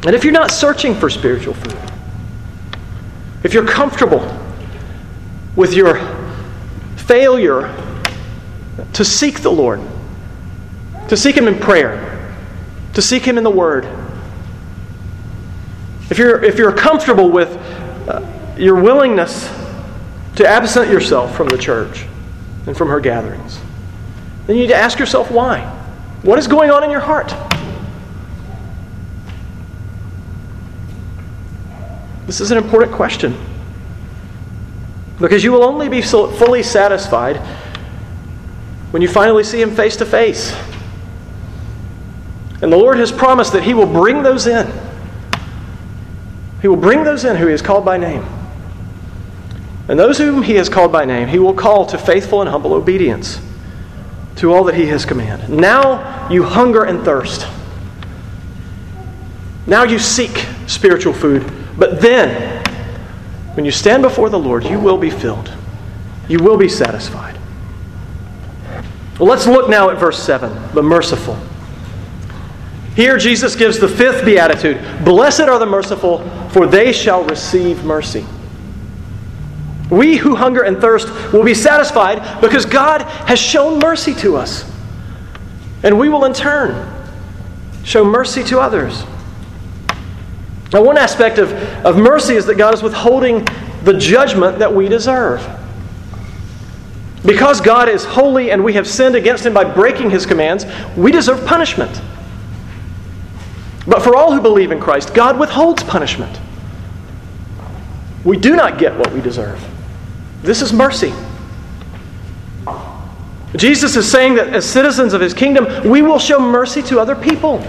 And 0.06 0.14
if 0.14 0.24
you're 0.24 0.32
not 0.32 0.52
searching 0.52 0.94
for 0.94 1.10
spiritual 1.10 1.56
food, 1.56 1.76
if 3.44 3.56
you're 3.56 3.66
comfortable 3.66 4.22
with 5.56 5.74
your 5.74 5.98
failure 6.98 7.76
to 8.94 9.04
seek 9.04 9.40
the 9.40 9.52
Lord, 9.52 9.82
to 11.08 11.18
seek 11.18 11.36
Him 11.36 11.48
in 11.48 11.58
prayer, 11.58 12.32
to 12.94 13.02
seek 13.02 13.24
Him 13.24 13.40
in 13.40 13.44
the 13.44 13.50
Word, 13.50 13.86
if 16.10 16.18
you're, 16.18 16.44
if 16.44 16.58
you're 16.58 16.72
comfortable 16.72 17.30
with 17.30 17.50
uh, 18.08 18.26
your 18.58 18.82
willingness 18.82 19.48
to 20.36 20.48
absent 20.48 20.90
yourself 20.90 21.36
from 21.36 21.48
the 21.48 21.58
church 21.58 22.06
and 22.66 22.76
from 22.76 22.88
her 22.88 23.00
gatherings. 23.00 23.60
Then 24.48 24.56
you 24.56 24.64
need 24.64 24.70
to 24.70 24.76
ask 24.76 24.98
yourself 25.00 25.30
why. 25.30 25.62
What 26.24 26.40
is 26.40 26.48
going 26.48 26.72
on 26.72 26.84
in 26.84 26.90
your 26.90 27.00
heart? 27.00 27.34
This 32.26 32.42
is 32.42 32.52
an 32.52 32.58
important 32.58 32.92
question. 32.92 33.38
Because 35.20 35.44
you 35.44 35.52
will 35.52 35.64
only 35.64 35.90
be 35.90 36.02
fully 36.02 36.64
satisfied 36.64 37.38
when 38.92 39.02
you 39.02 39.08
finally 39.08 39.44
see 39.44 39.62
Him 39.62 39.76
face 39.76 39.98
to 39.98 40.06
face. 40.06 40.56
And 42.62 42.72
the 42.72 42.78
Lord 42.78 42.98
has 42.98 43.12
promised 43.12 43.54
that 43.54 43.64
He 43.64 43.74
will 43.74 43.86
bring 43.86 44.24
those 44.24 44.48
in. 44.48 44.72
He 46.62 46.68
will 46.68 46.76
bring 46.76 47.04
those 47.04 47.26
in 47.26 47.36
who 47.36 47.46
He 47.46 47.52
has 47.52 47.62
called 47.62 47.86
by 47.86 47.98
name. 47.98 48.26
And 49.88 49.98
those 49.98 50.18
whom 50.18 50.44
He 50.44 50.56
has 50.56 50.70
called 50.70 50.92
by 50.92 51.06
name, 51.06 51.28
He 51.28 51.40
will 51.40 51.54
call 51.54 51.86
to 51.88 51.98
faithful 51.98 52.42
and 52.42 52.50
humble 52.50 52.74
obedience 52.74 53.42
to 54.38 54.54
all 54.54 54.64
that 54.66 54.76
He 54.76 54.88
has 54.88 55.06
commanded. 55.06 55.50
Now 55.50 56.30
you 56.30 56.44
hunger 56.44 56.84
and 56.84 57.04
thirst. 57.04 57.48
Now 59.66 59.84
you 59.84 60.00
seek 60.00 60.46
spiritual 60.68 61.14
food. 61.14 61.52
But 61.78 62.02
then, 62.02 62.64
when 63.56 63.66
you 63.66 63.72
stand 63.72 64.04
before 64.04 64.30
the 64.30 64.40
Lord, 64.40 64.64
you 64.64 64.80
will 64.80 64.98
be 64.98 65.10
filled. 65.10 65.52
You 66.28 66.40
will 66.40 66.58
be 66.58 66.70
satisfied. 66.70 67.38
Well, 69.20 69.28
let's 69.28 69.48
look 69.48 69.70
now 69.70 69.90
at 69.90 69.98
verse 69.98 70.22
7 70.22 70.74
the 70.74 70.84
merciful. 70.84 71.38
Here, 72.96 73.18
Jesus 73.18 73.56
gives 73.56 73.80
the 73.80 73.88
fifth 73.88 74.26
beatitude 74.26 74.80
Blessed 75.04 75.42
are 75.42 75.60
the 75.60 75.66
merciful, 75.66 76.20
for 76.50 76.68
they 76.68 76.92
shall 76.92 77.24
receive 77.24 77.84
mercy. 77.84 78.26
We 79.90 80.18
who 80.18 80.36
hunger 80.36 80.62
and 80.62 80.80
thirst 80.80 81.08
will 81.34 81.44
be 81.44 81.54
satisfied 81.54 82.42
because 82.42 82.66
God 82.66 83.02
has 83.02 83.40
shown 83.40 83.80
mercy 83.80 84.14
to 84.16 84.36
us. 84.36 84.70
And 85.84 86.00
we 86.00 86.10
will 86.10 86.26
in 86.26 86.34
turn 86.34 86.96
show 87.84 88.04
mercy 88.04 88.44
to 88.46 88.60
others. 88.60 89.04
Now, 90.72 90.84
one 90.84 90.98
aspect 90.98 91.40
of, 91.40 91.52
of 91.84 91.98
mercy 91.98 92.36
is 92.36 92.46
that 92.46 92.56
God 92.56 92.74
is 92.76 92.84
withholding 92.84 93.48
the 93.84 93.98
judgment 93.98 94.60
that 94.60 94.74
we 94.74 94.88
deserve. 94.88 95.48
Because 97.26 97.60
God 97.60 97.90
is 97.90 98.06
holy 98.06 98.52
and 98.52 98.64
we 98.64 98.74
have 98.74 98.88
sinned 98.88 99.16
against 99.16 99.46
Him 99.46 99.54
by 99.54 99.64
breaking 99.64 100.12
His 100.12 100.26
commands, 100.26 100.66
we 100.96 101.12
deserve 101.12 101.46
punishment. 101.46 102.02
But 103.90 104.04
for 104.04 104.16
all 104.16 104.32
who 104.32 104.40
believe 104.40 104.72
in 104.72 104.80
Christ, 104.80 105.16
God 105.16 105.40
withholds 105.40 105.84
punishment. 105.84 106.40
We 108.24 108.38
do 108.38 108.56
not 108.56 108.78
get 108.78 108.96
what 108.96 109.12
we 109.12 109.20
deserve. 109.20 109.60
This 110.44 110.62
is 110.62 110.72
mercy. 110.72 111.12
Jesus 113.56 113.96
is 113.96 114.10
saying 114.10 114.36
that 114.36 114.50
as 114.50 114.64
citizens 114.64 115.14
of 115.14 115.22
his 115.22 115.34
kingdom, 115.34 115.90
we 115.90 116.04
will 116.04 116.20
show 116.20 116.40
mercy 116.40 116.84
to 116.84 117.00
other 117.00 117.16
people. 117.16 117.66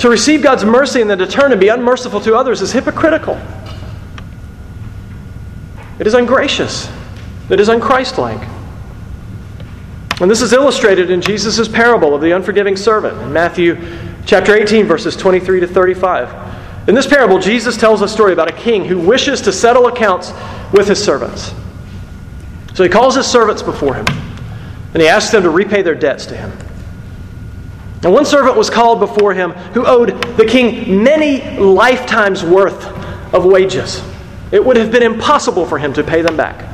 To 0.00 0.10
receive 0.10 0.42
God's 0.42 0.64
mercy 0.64 1.00
and 1.00 1.08
then 1.08 1.18
to 1.18 1.26
turn 1.26 1.52
and 1.52 1.60
be 1.60 1.68
unmerciful 1.68 2.20
to 2.20 2.34
others 2.34 2.60
is 2.60 2.70
hypocritical. 2.72 3.40
It 5.98 6.06
is 6.06 6.12
ungracious. 6.12 6.90
It 7.48 7.60
is 7.60 7.68
unchristlike. 7.68 8.46
And 10.20 10.30
this 10.30 10.42
is 10.42 10.52
illustrated 10.52 11.10
in 11.10 11.22
Jesus' 11.22 11.66
parable 11.66 12.14
of 12.14 12.20
the 12.20 12.32
unforgiving 12.32 12.76
servant 12.76 13.20
in 13.22 13.32
Matthew 13.32 13.76
chapter 14.26 14.54
18, 14.54 14.86
verses 14.86 15.16
23 15.16 15.60
to 15.60 15.66
35. 15.66 16.88
In 16.88 16.94
this 16.94 17.06
parable, 17.06 17.38
Jesus 17.38 17.76
tells 17.76 18.02
a 18.02 18.08
story 18.08 18.32
about 18.32 18.48
a 18.48 18.52
king 18.52 18.84
who 18.84 18.98
wishes 18.98 19.40
to 19.42 19.52
settle 19.52 19.86
accounts 19.86 20.32
with 20.72 20.88
his 20.88 21.02
servants. 21.02 21.54
So 22.74 22.82
he 22.82 22.88
calls 22.88 23.14
his 23.14 23.26
servants 23.26 23.62
before 23.62 23.94
him, 23.94 24.06
and 24.94 25.02
he 25.02 25.08
asks 25.08 25.30
them 25.30 25.42
to 25.42 25.50
repay 25.50 25.82
their 25.82 25.94
debts 25.94 26.26
to 26.26 26.36
him. 26.36 26.50
And 28.02 28.12
one 28.12 28.24
servant 28.24 28.56
was 28.56 28.68
called 28.68 28.98
before 28.98 29.32
him 29.32 29.52
who 29.74 29.86
owed 29.86 30.20
the 30.36 30.44
king 30.44 31.04
many 31.04 31.56
lifetimes' 31.58 32.42
worth 32.42 32.84
of 33.32 33.44
wages. 33.44 34.02
It 34.50 34.64
would 34.64 34.76
have 34.76 34.90
been 34.90 35.04
impossible 35.04 35.66
for 35.66 35.78
him 35.78 35.92
to 35.94 36.02
pay 36.02 36.22
them 36.22 36.36
back. 36.36 36.68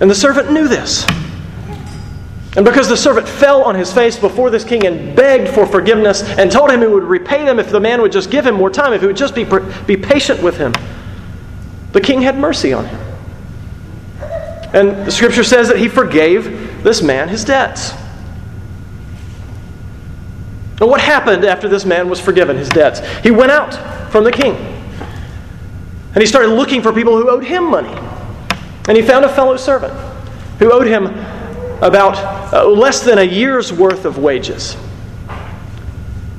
And 0.00 0.08
the 0.08 0.14
servant 0.14 0.52
knew 0.52 0.68
this. 0.68 1.04
And 2.56 2.64
because 2.64 2.88
the 2.88 2.96
servant 2.96 3.28
fell 3.28 3.62
on 3.62 3.74
his 3.74 3.92
face 3.92 4.16
before 4.16 4.48
this 4.48 4.64
king 4.64 4.86
and 4.86 5.16
begged 5.16 5.52
for 5.52 5.66
forgiveness 5.66 6.22
and 6.22 6.52
told 6.52 6.70
him 6.70 6.80
he 6.80 6.86
would 6.86 7.02
repay 7.02 7.44
them 7.44 7.58
if 7.58 7.70
the 7.70 7.80
man 7.80 8.00
would 8.00 8.12
just 8.12 8.30
give 8.30 8.46
him 8.46 8.54
more 8.54 8.70
time, 8.70 8.92
if 8.92 9.00
he 9.00 9.08
would 9.08 9.16
just 9.16 9.34
be, 9.34 9.44
be 9.86 9.96
patient 9.96 10.40
with 10.40 10.56
him, 10.56 10.72
the 11.92 12.00
king 12.00 12.22
had 12.22 12.38
mercy 12.38 12.72
on 12.72 12.86
him. 12.86 13.00
And 14.72 15.06
the 15.06 15.10
scripture 15.10 15.44
says 15.44 15.68
that 15.68 15.78
he 15.78 15.88
forgave 15.88 16.82
this 16.84 17.02
man 17.02 17.28
his 17.28 17.44
debts. 17.44 17.92
And 20.80 20.90
what 20.90 21.00
happened 21.00 21.44
after 21.44 21.68
this 21.68 21.84
man 21.84 22.08
was 22.08 22.20
forgiven 22.20 22.56
his 22.56 22.68
debts? 22.68 23.00
He 23.22 23.30
went 23.30 23.50
out 23.50 23.74
from 24.10 24.24
the 24.24 24.32
king. 24.32 24.54
And 26.14 26.22
he 26.22 26.26
started 26.26 26.48
looking 26.48 26.82
for 26.82 26.92
people 26.92 27.16
who 27.16 27.30
owed 27.30 27.44
him 27.44 27.64
money. 27.68 27.96
And 28.88 28.96
he 28.96 29.02
found 29.02 29.24
a 29.24 29.28
fellow 29.28 29.56
servant 29.56 29.92
who 30.58 30.72
owed 30.72 30.86
him 30.86 31.06
about 31.82 32.52
uh, 32.52 32.66
less 32.68 33.00
than 33.00 33.18
a 33.18 33.22
year's 33.22 33.72
worth 33.72 34.04
of 34.04 34.18
wages. 34.18 34.76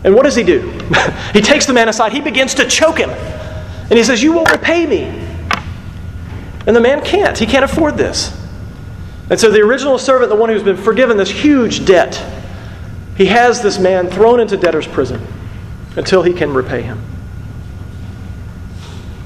And 0.04 0.14
what 0.14 0.24
does 0.24 0.36
he 0.36 0.44
do? 0.44 0.70
he 1.34 1.42
takes 1.42 1.66
the 1.66 1.74
man 1.74 1.90
aside, 1.90 2.12
he 2.12 2.22
begins 2.22 2.54
to 2.56 2.68
choke 2.68 2.98
him. 2.98 3.10
And 3.10 3.94
he 3.94 4.04
says, 4.04 4.22
You 4.22 4.34
will 4.34 4.46
repay 4.46 4.86
me. 4.86 5.04
And 6.68 6.76
the 6.76 6.82
man 6.82 7.04
can't. 7.04 7.38
He 7.38 7.46
can't 7.46 7.66
afford 7.66 7.98
this. 7.98 8.36
And 9.30 9.40
so 9.40 9.50
the 9.50 9.62
original 9.62 9.98
servant, 9.98 10.30
the 10.30 10.36
one 10.36 10.50
who's 10.50 10.64
been 10.64 10.78
forgiven 10.78 11.18
this 11.18 11.30
huge 11.30 11.86
debt, 11.86 12.16
he 13.18 13.26
has 13.26 13.62
this 13.62 13.80
man 13.80 14.08
thrown 14.08 14.40
into 14.40 14.58
debtor's 14.58 14.88
prison 14.88 15.26
until 15.96 16.22
he 16.22 16.34
can 16.34 16.54
repay 16.54 16.82
him. 16.82 17.02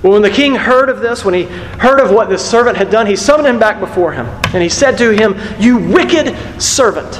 Well, 0.01 0.13
when 0.13 0.22
the 0.22 0.29
king 0.29 0.56
heard 0.56 0.89
of 0.89 1.01
this, 1.01 1.25
when 1.25 1.34
he 1.34 1.44
heard 1.44 2.00
of 2.00 2.12
what 2.12 2.29
this 2.29 2.48
servant 2.48 2.77
had 2.77 2.89
done, 2.89 3.06
he 3.06 3.18
summoned 3.18 3.48
him 3.48 3.60
back 3.60 3.82
before 3.82 4.13
him. 4.13 4.27
And 4.53 4.63
he 4.63 4.70
said 4.70 4.98
to 5.00 5.12
him, 5.12 5.36
You 5.60 5.77
wicked 5.77 6.62
servant, 6.62 7.20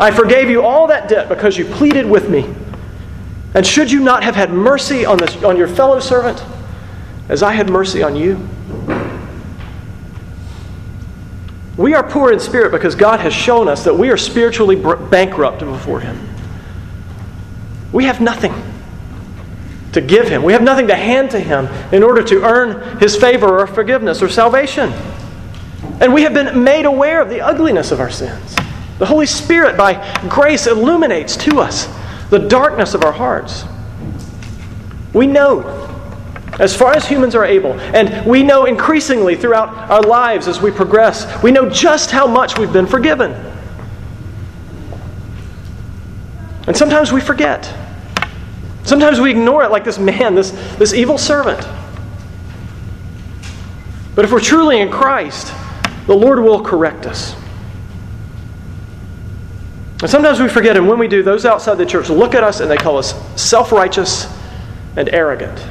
I 0.00 0.10
forgave 0.10 0.48
you 0.48 0.62
all 0.62 0.86
that 0.86 1.08
debt 1.08 1.28
because 1.28 1.58
you 1.58 1.66
pleaded 1.66 2.06
with 2.06 2.30
me. 2.30 2.52
And 3.54 3.66
should 3.66 3.92
you 3.92 4.00
not 4.00 4.24
have 4.24 4.34
had 4.34 4.50
mercy 4.50 5.04
on, 5.04 5.18
this, 5.18 5.42
on 5.44 5.58
your 5.58 5.68
fellow 5.68 6.00
servant 6.00 6.42
as 7.28 7.42
I 7.42 7.52
had 7.52 7.68
mercy 7.68 8.02
on 8.02 8.16
you? 8.16 8.48
We 11.76 11.94
are 11.94 12.02
poor 12.02 12.32
in 12.32 12.40
spirit 12.40 12.72
because 12.72 12.94
God 12.94 13.20
has 13.20 13.34
shown 13.34 13.68
us 13.68 13.84
that 13.84 13.94
we 13.94 14.10
are 14.10 14.16
spiritually 14.16 14.76
bankrupt 14.76 15.60
before 15.60 16.00
Him. 16.00 16.18
We 17.92 18.04
have 18.04 18.20
nothing 18.22 18.54
to 19.92 20.00
give 20.00 20.28
him. 20.28 20.42
We 20.42 20.52
have 20.52 20.62
nothing 20.62 20.88
to 20.88 20.96
hand 20.96 21.30
to 21.32 21.40
him 21.40 21.66
in 21.92 22.02
order 22.02 22.22
to 22.22 22.42
earn 22.42 22.98
his 22.98 23.16
favor 23.16 23.60
or 23.60 23.66
forgiveness 23.66 24.22
or 24.22 24.28
salvation. 24.28 24.92
And 26.00 26.12
we 26.12 26.22
have 26.22 26.34
been 26.34 26.64
made 26.64 26.84
aware 26.84 27.20
of 27.20 27.28
the 27.28 27.40
ugliness 27.40 27.92
of 27.92 28.00
our 28.00 28.10
sins. 28.10 28.56
The 28.98 29.06
Holy 29.06 29.26
Spirit, 29.26 29.76
by 29.76 29.94
grace, 30.28 30.66
illuminates 30.66 31.36
to 31.38 31.60
us 31.60 31.88
the 32.30 32.38
darkness 32.38 32.94
of 32.94 33.04
our 33.04 33.12
hearts. 33.12 33.64
We 35.12 35.26
know, 35.26 35.60
as 36.58 36.74
far 36.74 36.94
as 36.94 37.06
humans 37.06 37.34
are 37.34 37.44
able, 37.44 37.72
and 37.72 38.26
we 38.26 38.42
know 38.42 38.64
increasingly 38.64 39.36
throughout 39.36 39.68
our 39.90 40.02
lives 40.02 40.48
as 40.48 40.60
we 40.60 40.70
progress, 40.70 41.42
we 41.42 41.50
know 41.50 41.68
just 41.68 42.10
how 42.10 42.26
much 42.26 42.58
we've 42.58 42.72
been 42.72 42.86
forgiven. 42.86 43.32
And 46.66 46.76
sometimes 46.76 47.12
we 47.12 47.20
forget. 47.20 47.81
Sometimes 48.84 49.20
we 49.20 49.30
ignore 49.30 49.62
it 49.62 49.70
like 49.70 49.84
this 49.84 49.98
man, 49.98 50.34
this, 50.34 50.50
this 50.76 50.92
evil 50.92 51.18
servant. 51.18 51.66
But 54.14 54.24
if 54.24 54.32
we're 54.32 54.40
truly 54.40 54.80
in 54.80 54.90
Christ, 54.90 55.52
the 56.06 56.14
Lord 56.14 56.40
will 56.40 56.62
correct 56.62 57.06
us. 57.06 57.34
And 60.02 60.10
sometimes 60.10 60.40
we 60.40 60.48
forget, 60.48 60.76
and 60.76 60.88
when 60.88 60.98
we 60.98 61.06
do, 61.06 61.22
those 61.22 61.46
outside 61.46 61.76
the 61.76 61.86
church 61.86 62.08
look 62.08 62.34
at 62.34 62.42
us 62.42 62.60
and 62.60 62.70
they 62.70 62.76
call 62.76 62.98
us 62.98 63.14
self 63.40 63.70
righteous 63.70 64.26
and 64.96 65.08
arrogant. 65.10 65.64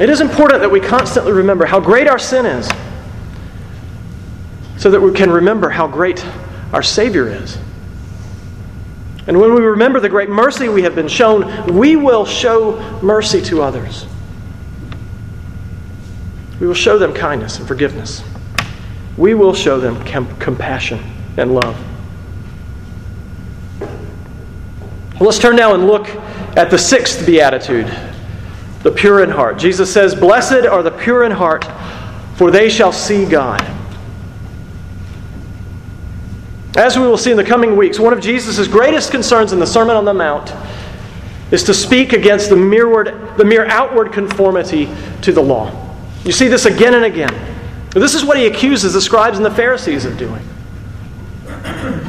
It 0.00 0.08
is 0.08 0.20
important 0.20 0.60
that 0.60 0.70
we 0.70 0.80
constantly 0.80 1.32
remember 1.32 1.66
how 1.66 1.80
great 1.80 2.06
our 2.06 2.18
sin 2.18 2.46
is 2.46 2.68
so 4.76 4.90
that 4.90 5.00
we 5.00 5.12
can 5.12 5.30
remember 5.30 5.70
how 5.70 5.86
great 5.86 6.24
our 6.72 6.82
Savior 6.82 7.28
is. 7.28 7.58
And 9.26 9.40
when 9.40 9.54
we 9.54 9.62
remember 9.62 10.00
the 10.00 10.08
great 10.08 10.28
mercy 10.28 10.68
we 10.68 10.82
have 10.82 10.94
been 10.94 11.08
shown, 11.08 11.74
we 11.74 11.96
will 11.96 12.26
show 12.26 12.78
mercy 13.00 13.40
to 13.42 13.62
others. 13.62 14.06
We 16.60 16.66
will 16.66 16.74
show 16.74 16.98
them 16.98 17.14
kindness 17.14 17.58
and 17.58 17.66
forgiveness. 17.66 18.22
We 19.16 19.34
will 19.34 19.54
show 19.54 19.80
them 19.80 20.04
com- 20.04 20.36
compassion 20.38 21.00
and 21.36 21.54
love. 21.54 21.76
Well, 23.80 25.28
let's 25.28 25.38
turn 25.38 25.56
now 25.56 25.74
and 25.74 25.86
look 25.86 26.08
at 26.56 26.70
the 26.70 26.78
sixth 26.78 27.24
beatitude 27.24 27.86
the 28.84 28.92
pure 28.92 29.24
in 29.24 29.30
heart. 29.30 29.58
Jesus 29.58 29.90
says, 29.90 30.14
Blessed 30.14 30.66
are 30.66 30.82
the 30.82 30.90
pure 30.90 31.24
in 31.24 31.32
heart, 31.32 31.64
for 32.36 32.50
they 32.50 32.68
shall 32.68 32.92
see 32.92 33.24
God. 33.24 33.62
As 36.76 36.98
we 36.98 37.06
will 37.06 37.16
see 37.16 37.30
in 37.30 37.36
the 37.36 37.44
coming 37.44 37.76
weeks, 37.76 38.00
one 38.00 38.12
of 38.12 38.20
Jesus' 38.20 38.66
greatest 38.66 39.12
concerns 39.12 39.52
in 39.52 39.60
the 39.60 39.66
Sermon 39.66 39.94
on 39.94 40.04
the 40.04 40.14
Mount 40.14 40.52
is 41.52 41.62
to 41.64 41.74
speak 41.74 42.12
against 42.12 42.48
the 42.50 42.56
mere, 42.56 43.04
the 43.36 43.44
mere 43.44 43.66
outward 43.66 44.12
conformity 44.12 44.88
to 45.22 45.32
the 45.32 45.40
law. 45.40 45.70
You 46.24 46.32
see 46.32 46.48
this 46.48 46.66
again 46.66 46.94
and 46.94 47.04
again. 47.04 47.32
This 47.90 48.14
is 48.14 48.24
what 48.24 48.36
he 48.36 48.46
accuses 48.46 48.94
the 48.94 49.00
scribes 49.00 49.36
and 49.36 49.46
the 49.46 49.52
Pharisees 49.52 50.04
of 50.04 50.18
doing. 50.18 50.42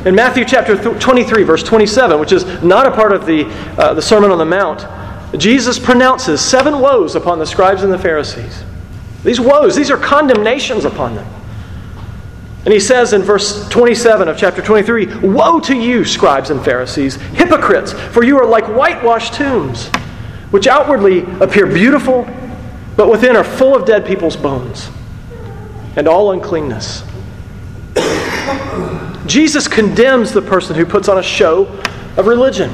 In 0.05 0.15
Matthew 0.15 0.45
chapter 0.45 0.75
23, 0.75 1.43
verse 1.43 1.61
27, 1.61 2.19
which 2.19 2.31
is 2.31 2.45
not 2.63 2.87
a 2.87 2.91
part 2.91 3.11
of 3.11 3.25
the, 3.25 3.45
uh, 3.77 3.93
the 3.93 4.01
Sermon 4.01 4.31
on 4.31 4.39
the 4.39 4.45
Mount, 4.45 4.85
Jesus 5.39 5.77
pronounces 5.77 6.41
seven 6.41 6.79
woes 6.79 7.15
upon 7.15 7.37
the 7.37 7.45
scribes 7.45 7.83
and 7.83 7.93
the 7.93 7.99
Pharisees. 7.99 8.63
These 9.23 9.39
woes, 9.39 9.75
these 9.75 9.91
are 9.91 9.97
condemnations 9.97 10.85
upon 10.85 11.15
them. 11.15 11.27
And 12.65 12.73
he 12.73 12.79
says 12.79 13.13
in 13.13 13.21
verse 13.21 13.69
27 13.69 14.27
of 14.27 14.37
chapter 14.37 14.61
23 14.61 15.17
Woe 15.17 15.59
to 15.61 15.75
you, 15.75 16.03
scribes 16.03 16.49
and 16.49 16.63
Pharisees, 16.65 17.15
hypocrites, 17.15 17.93
for 17.93 18.23
you 18.23 18.39
are 18.39 18.45
like 18.45 18.65
whitewashed 18.65 19.35
tombs, 19.35 19.87
which 20.49 20.65
outwardly 20.65 21.19
appear 21.41 21.67
beautiful, 21.67 22.27
but 22.97 23.09
within 23.09 23.35
are 23.35 23.43
full 23.43 23.75
of 23.75 23.85
dead 23.85 24.05
people's 24.05 24.35
bones 24.35 24.89
and 25.95 26.07
all 26.07 26.31
uncleanness. 26.31 27.03
Jesus 29.27 29.67
condemns 29.67 30.31
the 30.31 30.41
person 30.41 30.75
who 30.75 30.85
puts 30.85 31.07
on 31.07 31.19
a 31.19 31.23
show 31.23 31.65
of 32.17 32.25
religion, 32.25 32.71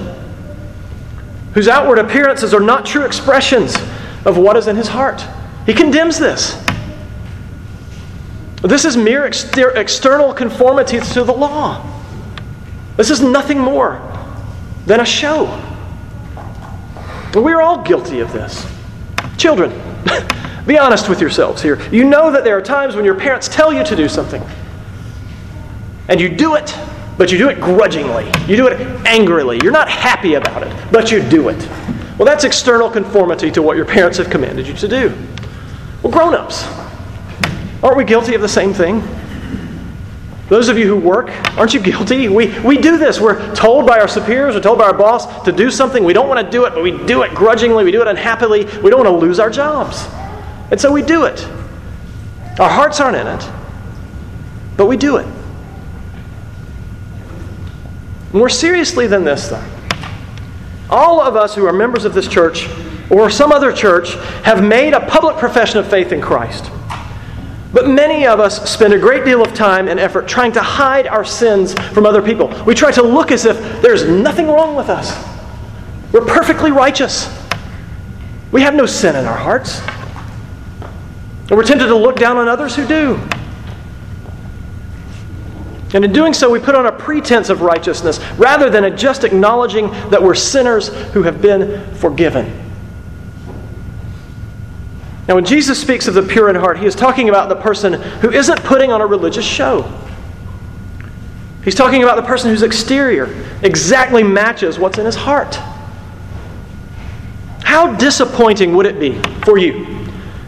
whose 1.53 1.67
outward 1.67 1.99
appearances 1.99 2.53
are 2.53 2.61
not 2.61 2.85
true 2.85 3.05
expressions 3.05 3.75
of 4.25 4.37
what 4.37 4.55
is 4.55 4.67
in 4.67 4.77
his 4.77 4.87
heart. 4.87 5.21
He 5.65 5.73
condemns 5.73 6.17
this. 6.17 6.63
This 8.61 8.85
is 8.85 8.95
mere 8.95 9.25
exter- 9.25 9.71
external 9.71 10.33
conformity 10.33 10.99
to 10.99 11.23
the 11.23 11.33
law. 11.33 11.87
This 12.97 13.09
is 13.09 13.21
nothing 13.21 13.59
more 13.59 13.99
than 14.85 14.99
a 14.99 15.05
show. 15.05 15.45
We're 17.33 17.61
all 17.61 17.81
guilty 17.81 18.19
of 18.19 18.31
this. 18.33 18.67
Children, 19.37 19.71
be 20.67 20.77
honest 20.77 21.09
with 21.09 21.21
yourselves 21.21 21.61
here. 21.61 21.81
You 21.89 22.03
know 22.03 22.31
that 22.31 22.43
there 22.43 22.57
are 22.57 22.61
times 22.61 22.95
when 22.95 23.05
your 23.05 23.15
parents 23.15 23.47
tell 23.47 23.73
you 23.73 23.83
to 23.83 23.95
do 23.95 24.07
something, 24.07 24.43
and 26.07 26.19
you 26.19 26.29
do 26.29 26.55
it, 26.55 26.75
but 27.17 27.31
you 27.31 27.37
do 27.37 27.49
it 27.49 27.59
grudgingly. 27.59 28.25
You 28.47 28.57
do 28.57 28.67
it 28.67 28.79
angrily. 29.07 29.59
You're 29.63 29.71
not 29.71 29.89
happy 29.89 30.35
about 30.35 30.63
it, 30.63 30.91
but 30.91 31.11
you 31.11 31.21
do 31.27 31.49
it. 31.49 31.67
Well, 32.17 32.25
that's 32.25 32.43
external 32.43 32.89
conformity 32.89 33.49
to 33.51 33.61
what 33.61 33.77
your 33.77 33.85
parents 33.85 34.17
have 34.19 34.29
commanded 34.29 34.67
you 34.67 34.75
to 34.75 34.87
do. 34.87 35.17
Well, 36.03 36.11
grown 36.11 36.35
ups, 36.35 36.63
aren't 37.83 37.97
we 37.97 38.03
guilty 38.03 38.35
of 38.35 38.41
the 38.41 38.49
same 38.49 38.73
thing? 38.73 39.03
Those 40.51 40.67
of 40.67 40.77
you 40.77 40.85
who 40.85 40.97
work, 40.97 41.29
aren't 41.57 41.73
you 41.73 41.79
guilty? 41.79 42.27
We, 42.27 42.59
we 42.59 42.77
do 42.77 42.97
this. 42.97 43.21
We're 43.21 43.55
told 43.55 43.87
by 43.87 44.01
our 44.01 44.07
superiors, 44.09 44.53
we're 44.53 44.61
told 44.61 44.79
by 44.79 44.83
our 44.83 44.93
boss 44.93 45.45
to 45.45 45.51
do 45.53 45.71
something. 45.71 46.03
We 46.03 46.11
don't 46.11 46.27
want 46.27 46.45
to 46.45 46.51
do 46.51 46.65
it, 46.65 46.73
but 46.73 46.83
we 46.83 46.91
do 47.05 47.21
it 47.21 47.33
grudgingly, 47.33 47.85
we 47.85 47.91
do 47.91 48.01
it 48.01 48.07
unhappily. 48.09 48.65
We 48.65 48.89
don't 48.89 48.99
want 48.99 49.07
to 49.07 49.15
lose 49.15 49.39
our 49.39 49.49
jobs. 49.49 50.05
And 50.69 50.79
so 50.79 50.91
we 50.91 51.03
do 51.03 51.23
it. 51.23 51.41
Our 52.59 52.69
hearts 52.69 52.99
aren't 52.99 53.15
in 53.15 53.27
it, 53.27 53.49
but 54.75 54.87
we 54.87 54.97
do 54.97 55.17
it. 55.17 55.27
More 58.33 58.49
seriously 58.49 59.07
than 59.07 59.23
this, 59.23 59.47
though, 59.47 59.63
all 60.89 61.21
of 61.21 61.37
us 61.37 61.55
who 61.55 61.65
are 61.65 61.71
members 61.71 62.03
of 62.03 62.13
this 62.13 62.27
church 62.27 62.67
or 63.09 63.29
some 63.29 63.53
other 63.53 63.71
church 63.71 64.15
have 64.43 64.61
made 64.61 64.93
a 64.93 64.99
public 65.07 65.37
profession 65.37 65.79
of 65.79 65.89
faith 65.89 66.11
in 66.11 66.19
Christ. 66.19 66.69
But 67.73 67.87
many 67.87 68.27
of 68.27 68.39
us 68.39 68.69
spend 68.69 68.93
a 68.93 68.99
great 68.99 69.23
deal 69.23 69.41
of 69.41 69.53
time 69.53 69.87
and 69.87 69.99
effort 69.99 70.27
trying 70.27 70.51
to 70.53 70.61
hide 70.61 71.07
our 71.07 71.23
sins 71.23 71.73
from 71.73 72.05
other 72.05 72.21
people. 72.21 72.47
We 72.65 72.75
try 72.75 72.91
to 72.91 73.01
look 73.01 73.31
as 73.31 73.45
if 73.45 73.81
there's 73.81 74.05
nothing 74.05 74.47
wrong 74.47 74.75
with 74.75 74.89
us. 74.89 75.27
We're 76.11 76.25
perfectly 76.25 76.71
righteous. 76.71 77.29
We 78.51 78.61
have 78.61 78.75
no 78.75 78.85
sin 78.85 79.15
in 79.15 79.25
our 79.25 79.37
hearts. 79.37 79.79
And 81.49 81.51
we're 81.51 81.63
tempted 81.63 81.87
to 81.87 81.95
look 81.95 82.17
down 82.17 82.37
on 82.37 82.49
others 82.49 82.75
who 82.75 82.85
do. 82.85 83.19
And 85.93 86.05
in 86.05 86.13
doing 86.13 86.33
so, 86.33 86.49
we 86.49 86.59
put 86.59 86.75
on 86.75 86.85
a 86.85 86.91
pretense 86.91 87.49
of 87.49 87.61
righteousness 87.61 88.19
rather 88.37 88.69
than 88.69 88.95
just 88.97 89.23
acknowledging 89.23 89.91
that 90.09 90.21
we're 90.21 90.35
sinners 90.35 90.89
who 91.11 91.23
have 91.23 91.41
been 91.41 91.93
forgiven. 91.95 92.60
Now, 95.27 95.35
when 95.35 95.45
Jesus 95.45 95.79
speaks 95.79 96.07
of 96.07 96.13
the 96.13 96.23
pure 96.23 96.49
in 96.49 96.55
heart, 96.55 96.79
he 96.79 96.85
is 96.85 96.95
talking 96.95 97.29
about 97.29 97.47
the 97.49 97.55
person 97.55 97.93
who 97.93 98.31
isn't 98.31 98.63
putting 98.63 98.91
on 98.91 99.01
a 99.01 99.05
religious 99.05 99.45
show. 99.45 99.91
He's 101.63 101.75
talking 101.75 102.01
about 102.01 102.15
the 102.15 102.23
person 102.23 102.49
whose 102.49 102.63
exterior 102.63 103.29
exactly 103.61 104.23
matches 104.23 104.79
what's 104.79 104.97
in 104.97 105.05
his 105.05 105.15
heart. 105.15 105.55
How 107.63 107.95
disappointing 107.95 108.75
would 108.75 108.85
it 108.85 108.99
be 108.99 109.21
for 109.43 109.57
you 109.57 109.85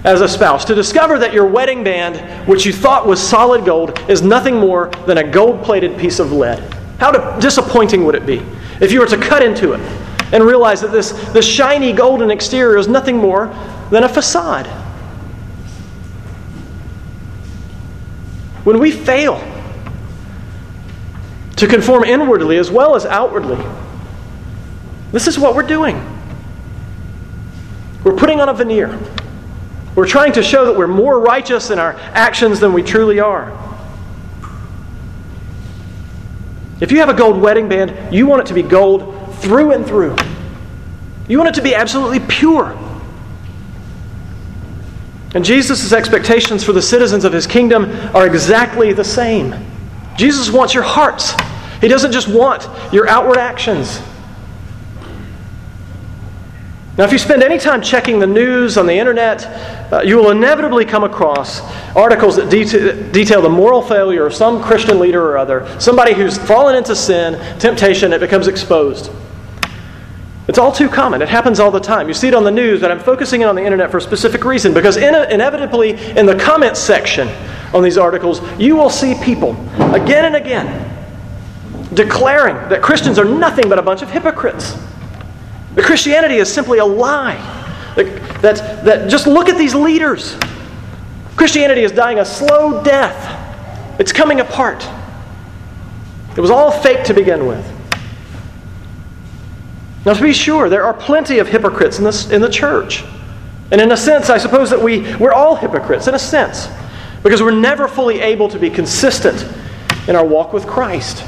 as 0.04 0.22
a 0.22 0.28
spouse 0.28 0.66
to 0.66 0.76
discover 0.76 1.20
that 1.20 1.34
your 1.34 1.46
wedding 1.46 1.84
band, 1.84 2.48
which 2.48 2.66
you 2.66 2.74
thought 2.74 3.06
was 3.06 3.22
solid 3.22 3.64
gold, 3.64 3.98
is 4.10 4.22
nothing 4.22 4.58
more 4.58 4.90
than 5.06 5.20
a 5.20 5.24
gold 5.24 5.64
plated 5.64 5.98
piece 6.00 6.20
of 6.20 6.32
lead? 6.32 6.60
How 7.00 7.12
disappointing 7.40 8.06
would 8.06 8.16
it 8.16 8.26
be 8.26 8.42
if 8.82 8.92
you 8.92 9.00
were 9.00 9.08
to 9.08 9.18
cut 9.18 9.44
into 9.44 9.74
it 9.74 9.80
and 10.34 10.44
realize 10.44 10.82
that 10.82 10.92
this, 10.92 11.12
this 11.32 11.46
shiny 11.46 11.94
golden 11.94 12.32
exterior 12.32 12.76
is 12.76 12.88
nothing 12.88 13.18
more 13.18 13.54
than 13.94 14.04
a 14.04 14.10
facade? 14.10 14.66
When 18.64 18.80
we 18.80 18.90
fail 18.90 19.40
to 21.58 21.68
conform 21.68 22.04
inwardly 22.04 22.58
as 22.58 22.72
well 22.72 22.96
as 22.96 23.06
outwardly, 23.06 23.64
this 25.12 25.28
is 25.28 25.38
what 25.38 25.54
we're 25.54 25.62
doing. 25.62 25.96
We're 28.04 28.16
putting 28.16 28.40
on 28.40 28.50
a 28.50 28.54
veneer. 28.56 29.00
We're 29.94 30.08
trying 30.08 30.34
to 30.34 30.42
show 30.42 30.66
that 30.66 30.76
we're 30.76 30.88
more 30.88 31.20
righteous 31.20 31.70
in 31.70 31.78
our 31.78 31.94
actions 31.94 32.60
than 32.60 32.74
we 32.74 32.82
truly 32.82 33.20
are. 33.20 33.52
If 36.82 36.92
you 36.92 36.98
have 36.98 37.10
a 37.10 37.14
gold 37.14 37.40
wedding 37.40 37.70
band, 37.70 38.12
you 38.12 38.26
want 38.26 38.42
it 38.42 38.48
to 38.48 38.56
be 38.56 38.64
gold 38.64 39.36
through 39.36 39.74
and 39.74 39.86
through. 39.86 40.16
You 41.28 41.38
want 41.38 41.50
it 41.50 41.56
to 41.56 41.62
be 41.62 41.76
absolutely 41.76 42.22
pure. 42.22 42.80
And 45.34 45.44
Jesus' 45.44 45.92
expectations 45.92 46.64
for 46.64 46.74
the 46.74 46.82
citizens 46.82 47.26
of 47.26 47.34
his 47.34 47.48
kingdom 47.48 47.86
are 48.16 48.26
exactly 48.26 48.94
the 48.94 49.04
same. 49.04 49.56
Jesus 50.16 50.52
wants 50.52 50.74
your 50.74 50.84
hearts, 50.84 51.34
he 51.82 51.88
doesn't 51.88 52.12
just 52.12 52.28
want 52.28 52.68
your 52.94 53.08
outward 53.08 53.38
actions. 53.38 54.02
Now, 56.96 57.06
if 57.06 57.12
you 57.12 57.18
spend 57.18 57.42
any 57.42 57.58
time 57.58 57.82
checking 57.82 58.20
the 58.20 58.28
news 58.28 58.78
on 58.78 58.86
the 58.86 58.94
internet, 58.94 59.48
uh, 59.92 60.02
you 60.06 60.16
will 60.18 60.30
inevitably 60.30 60.86
come 60.86 61.04
across 61.04 61.62
articles 61.96 62.36
that 62.36 62.52
detail, 62.52 63.12
detail 63.12 63.42
the 63.42 63.50
moral 63.50 63.82
failure 63.82 64.28
of 64.28 64.36
some 64.36 64.62
Christian 64.62 65.00
leader 65.00 65.24
or 65.24 65.40
other, 65.40 65.68
somebody 65.80 66.14
who's 66.14 66.38
fallen 66.38 66.76
into 66.76 66.96
sin, 66.96 67.34
temptation, 67.60 68.14
it 68.14 68.20
becomes 68.20 68.48
exposed. 68.48 69.10
It's 70.48 70.58
all 70.58 70.74
too 70.74 70.90
common. 70.90 71.22
It 71.22 71.30
happens 71.30 71.60
all 71.60 71.72
the 71.72 71.80
time. 71.80 72.08
You 72.08 72.14
see 72.14 72.28
it 72.28 72.34
on 72.34 72.44
the 72.44 72.52
news, 72.52 72.82
but 72.82 72.92
I'm 72.92 73.00
focusing 73.00 73.42
in 73.42 73.48
on 73.48 73.56
the 73.56 73.64
internet 73.64 73.90
for 73.90 73.98
a 73.98 74.02
specific 74.02 74.44
reason 74.44 74.74
because 74.74 74.98
in 74.98 75.16
a, 75.16 75.24
inevitably 75.24 75.92
in 76.18 76.26
the 76.26 76.38
comments 76.38 76.82
section 76.82 77.30
on 77.74 77.82
these 77.82 77.98
articles, 77.98 78.42
you 78.60 78.76
will 78.76 78.90
see 78.90 79.16
people 79.24 79.52
again 79.94 80.26
and 80.26 80.36
again 80.36 80.90
declaring 81.94 82.56
that 82.70 82.82
Christians 82.82 83.18
are 83.18 83.26
nothing 83.26 83.70
but 83.70 83.80
a 83.80 83.82
bunch 83.82 84.02
of 84.02 84.12
hypocrites. 84.12 84.78
That 85.76 85.86
Christianity 85.86 86.36
is 86.36 86.52
simply 86.52 86.80
a 86.80 86.86
lie. 86.86 87.38
That, 87.96 88.42
that, 88.42 88.86
that 88.86 89.10
just 89.10 89.28
look 89.28 89.48
at 89.48 89.58
these 89.58 89.74
leaders. 89.74 90.38
Christianity 91.38 91.84
is 91.84 91.92
dying 91.92 92.20
a 92.20 92.26
slow 92.26 92.84
death, 92.84 94.00
it's 94.00 94.12
coming 94.12 94.40
apart. 94.40 94.86
It 96.36 96.42
was 96.42 96.50
all 96.50 96.72
fake 96.72 97.04
to 97.06 97.14
begin 97.14 97.46
with. 97.46 97.73
Now, 100.06 100.14
to 100.14 100.22
be 100.22 100.34
sure, 100.34 100.70
there 100.70 100.84
are 100.84 100.94
plenty 100.94 101.40
of 101.40 101.48
hypocrites 101.48 101.98
in, 101.98 102.04
this, 102.04 102.30
in 102.30 102.42
the 102.42 102.50
church. 102.50 103.04
And 103.72 103.80
in 103.80 103.92
a 103.92 103.98
sense, 103.98 104.30
I 104.30 104.38
suppose 104.38 104.70
that 104.70 104.82
we, 104.82 105.16
we're 105.16 105.32
all 105.32 105.56
hypocrites, 105.56 106.08
in 106.08 106.16
a 106.16 106.20
sense, 106.20 106.68
because 107.24 107.42
we're 107.42 107.52
never 107.52 107.88
fully 107.88 108.20
able 108.20 108.50
to 108.50 108.60
be 108.60 108.70
consistent 108.70 109.48
in 110.08 110.16
our 110.16 110.26
walk 110.26 110.52
with 110.52 110.68
Christ. 110.68 111.26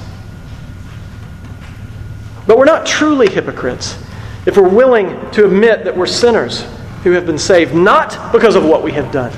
But 2.45 2.57
we're 2.57 2.65
not 2.65 2.85
truly 2.85 3.29
hypocrites 3.29 3.97
if 4.45 4.57
we're 4.57 4.69
willing 4.69 5.09
to 5.31 5.45
admit 5.45 5.85
that 5.85 5.95
we're 5.95 6.05
sinners 6.05 6.65
who 7.03 7.11
have 7.11 7.25
been 7.25 7.39
saved, 7.39 7.73
not 7.73 8.31
because 8.31 8.55
of 8.55 8.65
what 8.65 8.83
we 8.83 8.91
have 8.91 9.11
done, 9.11 9.33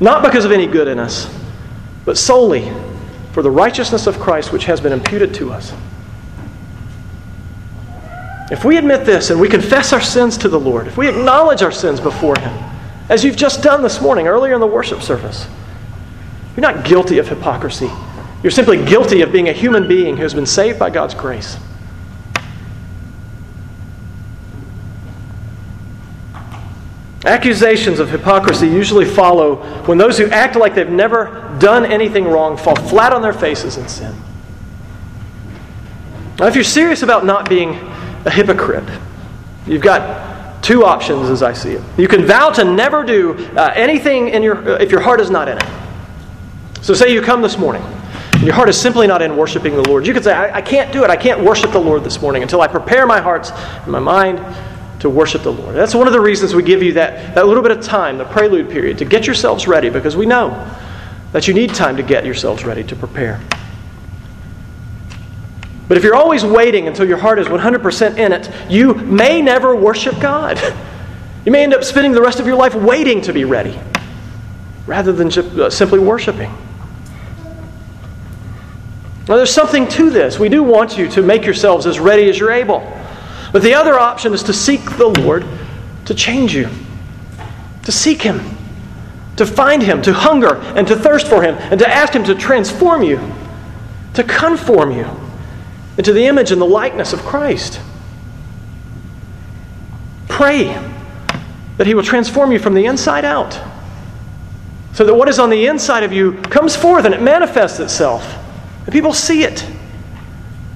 not 0.00 0.22
because 0.22 0.44
of 0.44 0.52
any 0.52 0.66
good 0.66 0.86
in 0.86 0.98
us, 0.98 1.34
but 2.04 2.18
solely 2.18 2.70
for 3.32 3.42
the 3.42 3.50
righteousness 3.50 4.06
of 4.06 4.20
Christ 4.20 4.52
which 4.52 4.66
has 4.66 4.80
been 4.80 4.92
imputed 4.92 5.34
to 5.34 5.52
us. 5.52 5.72
If 8.54 8.64
we 8.64 8.76
admit 8.76 9.04
this 9.04 9.30
and 9.30 9.40
we 9.40 9.48
confess 9.48 9.92
our 9.92 10.00
sins 10.00 10.38
to 10.38 10.48
the 10.48 10.60
Lord, 10.60 10.86
if 10.86 10.96
we 10.96 11.08
acknowledge 11.08 11.60
our 11.60 11.72
sins 11.72 11.98
before 11.98 12.38
Him, 12.38 12.56
as 13.08 13.24
you've 13.24 13.34
just 13.34 13.64
done 13.64 13.82
this 13.82 14.00
morning, 14.00 14.28
earlier 14.28 14.54
in 14.54 14.60
the 14.60 14.66
worship 14.66 15.02
service. 15.02 15.48
You're 16.54 16.62
not 16.62 16.84
guilty 16.84 17.18
of 17.18 17.26
hypocrisy. 17.26 17.90
You're 18.44 18.52
simply 18.52 18.76
guilty 18.84 19.22
of 19.22 19.32
being 19.32 19.48
a 19.48 19.52
human 19.52 19.88
being 19.88 20.16
who 20.16 20.22
has 20.22 20.34
been 20.34 20.46
saved 20.46 20.78
by 20.78 20.88
God's 20.88 21.14
grace. 21.14 21.56
Accusations 27.24 27.98
of 27.98 28.08
hypocrisy 28.08 28.68
usually 28.68 29.04
follow 29.04 29.56
when 29.86 29.98
those 29.98 30.16
who 30.16 30.26
act 30.26 30.54
like 30.54 30.76
they've 30.76 30.88
never 30.88 31.56
done 31.58 31.84
anything 31.84 32.22
wrong 32.22 32.56
fall 32.56 32.76
flat 32.76 33.12
on 33.12 33.20
their 33.20 33.32
faces 33.32 33.78
in 33.78 33.88
sin. 33.88 34.14
Now, 36.38 36.46
if 36.46 36.54
you're 36.54 36.62
serious 36.62 37.02
about 37.02 37.26
not 37.26 37.48
being 37.48 37.90
a 38.24 38.30
hypocrite, 38.30 38.88
you've 39.66 39.82
got 39.82 40.62
two 40.62 40.84
options 40.84 41.28
as 41.28 41.42
I 41.42 41.52
see 41.52 41.72
it. 41.72 41.82
You 41.98 42.08
can 42.08 42.24
vow 42.24 42.50
to 42.50 42.64
never 42.64 43.04
do 43.04 43.34
uh, 43.56 43.72
anything 43.74 44.28
in 44.28 44.42
your, 44.42 44.80
if 44.80 44.90
your 44.90 45.00
heart 45.00 45.20
is 45.20 45.30
not 45.30 45.48
in 45.48 45.58
it. 45.58 45.64
So, 46.80 46.94
say 46.94 47.12
you 47.12 47.22
come 47.22 47.42
this 47.42 47.58
morning 47.58 47.82
and 48.32 48.42
your 48.42 48.54
heart 48.54 48.68
is 48.68 48.80
simply 48.80 49.06
not 49.06 49.22
in 49.22 49.36
worshiping 49.36 49.74
the 49.74 49.88
Lord. 49.88 50.06
You 50.06 50.12
could 50.12 50.24
say, 50.24 50.32
I, 50.32 50.56
I 50.56 50.62
can't 50.62 50.92
do 50.92 51.04
it. 51.04 51.10
I 51.10 51.16
can't 51.16 51.42
worship 51.42 51.72
the 51.72 51.78
Lord 51.78 52.04
this 52.04 52.20
morning 52.20 52.42
until 52.42 52.60
I 52.60 52.66
prepare 52.66 53.06
my 53.06 53.20
heart 53.20 53.50
and 53.52 53.92
my 53.92 54.00
mind 54.00 54.40
to 55.00 55.10
worship 55.10 55.42
the 55.42 55.52
Lord. 55.52 55.74
That's 55.74 55.94
one 55.94 56.06
of 56.06 56.12
the 56.12 56.20
reasons 56.20 56.54
we 56.54 56.62
give 56.62 56.82
you 56.82 56.94
that, 56.94 57.34
that 57.34 57.46
little 57.46 57.62
bit 57.62 57.72
of 57.72 57.82
time, 57.82 58.18
the 58.18 58.24
prelude 58.24 58.70
period, 58.70 58.98
to 58.98 59.04
get 59.04 59.26
yourselves 59.26 59.68
ready, 59.68 59.90
because 59.90 60.16
we 60.16 60.26
know 60.26 60.50
that 61.32 61.46
you 61.46 61.52
need 61.52 61.74
time 61.74 61.96
to 61.96 62.02
get 62.02 62.24
yourselves 62.24 62.64
ready 62.64 62.82
to 62.84 62.96
prepare. 62.96 63.40
But 65.86 65.98
if 65.98 66.02
you're 66.02 66.14
always 66.14 66.44
waiting 66.44 66.88
until 66.88 67.06
your 67.06 67.18
heart 67.18 67.38
is 67.38 67.46
100% 67.46 68.16
in 68.16 68.32
it, 68.32 68.50
you 68.70 68.94
may 68.94 69.42
never 69.42 69.76
worship 69.76 70.18
God. 70.18 70.58
You 71.44 71.52
may 71.52 71.62
end 71.62 71.74
up 71.74 71.84
spending 71.84 72.12
the 72.12 72.22
rest 72.22 72.40
of 72.40 72.46
your 72.46 72.56
life 72.56 72.74
waiting 72.74 73.20
to 73.22 73.32
be 73.32 73.44
ready 73.44 73.78
rather 74.86 75.12
than 75.12 75.28
uh, 75.28 75.68
simply 75.68 75.98
worshiping. 75.98 76.50
Now, 79.28 79.36
there's 79.36 79.52
something 79.52 79.88
to 79.88 80.10
this. 80.10 80.38
We 80.38 80.48
do 80.48 80.62
want 80.62 80.98
you 80.98 81.08
to 81.10 81.22
make 81.22 81.44
yourselves 81.44 81.86
as 81.86 81.98
ready 81.98 82.28
as 82.28 82.38
you're 82.38 82.50
able. 82.50 82.80
But 83.52 83.62
the 83.62 83.74
other 83.74 83.98
option 83.98 84.34
is 84.34 84.42
to 84.44 84.52
seek 84.52 84.96
the 84.96 85.08
Lord 85.08 85.46
to 86.06 86.14
change 86.14 86.54
you, 86.54 86.68
to 87.84 87.92
seek 87.92 88.20
Him, 88.20 88.40
to 89.36 89.46
find 89.46 89.82
Him, 89.82 90.02
to 90.02 90.12
hunger 90.12 90.56
and 90.76 90.86
to 90.88 90.96
thirst 90.96 91.28
for 91.28 91.42
Him, 91.42 91.54
and 91.56 91.78
to 91.80 91.88
ask 91.88 92.12
Him 92.12 92.24
to 92.24 92.34
transform 92.34 93.02
you, 93.02 93.18
to 94.14 94.24
conform 94.24 94.90
you 94.90 95.23
into 95.96 96.12
the 96.12 96.26
image 96.26 96.50
and 96.50 96.60
the 96.60 96.66
likeness 96.66 97.12
of 97.12 97.20
Christ. 97.20 97.80
Pray 100.28 100.64
that 101.76 101.86
He 101.86 101.94
will 101.94 102.02
transform 102.02 102.52
you 102.52 102.58
from 102.58 102.74
the 102.74 102.86
inside 102.86 103.24
out, 103.24 103.60
so 104.92 105.04
that 105.04 105.14
what 105.14 105.28
is 105.28 105.38
on 105.38 105.50
the 105.50 105.66
inside 105.66 106.02
of 106.02 106.12
you 106.12 106.32
comes 106.42 106.74
forth 106.76 107.04
and 107.04 107.14
it 107.14 107.22
manifests 107.22 107.80
itself, 107.80 108.24
and 108.84 108.92
people 108.92 109.12
see 109.12 109.44
it. 109.44 109.66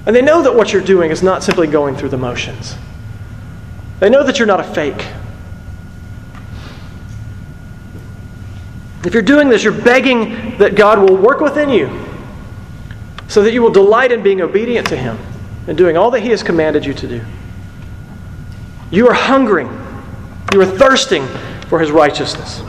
And 0.05 0.15
they 0.15 0.21
know 0.21 0.41
that 0.41 0.55
what 0.55 0.73
you're 0.73 0.81
doing 0.81 1.11
is 1.11 1.21
not 1.21 1.43
simply 1.43 1.67
going 1.67 1.95
through 1.95 2.09
the 2.09 2.17
motions. 2.17 2.75
They 3.99 4.09
know 4.09 4.23
that 4.23 4.39
you're 4.39 4.47
not 4.47 4.59
a 4.59 4.63
fake. 4.63 5.05
If 9.05 9.13
you're 9.13 9.23
doing 9.23 9.49
this, 9.49 9.63
you're 9.63 9.73
begging 9.73 10.57
that 10.57 10.75
God 10.75 10.99
will 10.99 11.15
work 11.15 11.39
within 11.41 11.69
you 11.69 12.08
so 13.29 13.41
that 13.43 13.53
you 13.53 13.61
will 13.61 13.71
delight 13.71 14.11
in 14.11 14.21
being 14.21 14.41
obedient 14.41 14.87
to 14.87 14.97
Him 14.97 15.17
and 15.67 15.77
doing 15.77 15.95
all 15.95 16.11
that 16.11 16.19
He 16.19 16.29
has 16.29 16.43
commanded 16.43 16.85
you 16.85 16.93
to 16.93 17.07
do. 17.07 17.21
You 18.91 19.07
are 19.07 19.13
hungering, 19.13 19.67
you 20.51 20.59
are 20.61 20.65
thirsting 20.65 21.25
for 21.67 21.79
His 21.79 21.91
righteousness. 21.91 22.59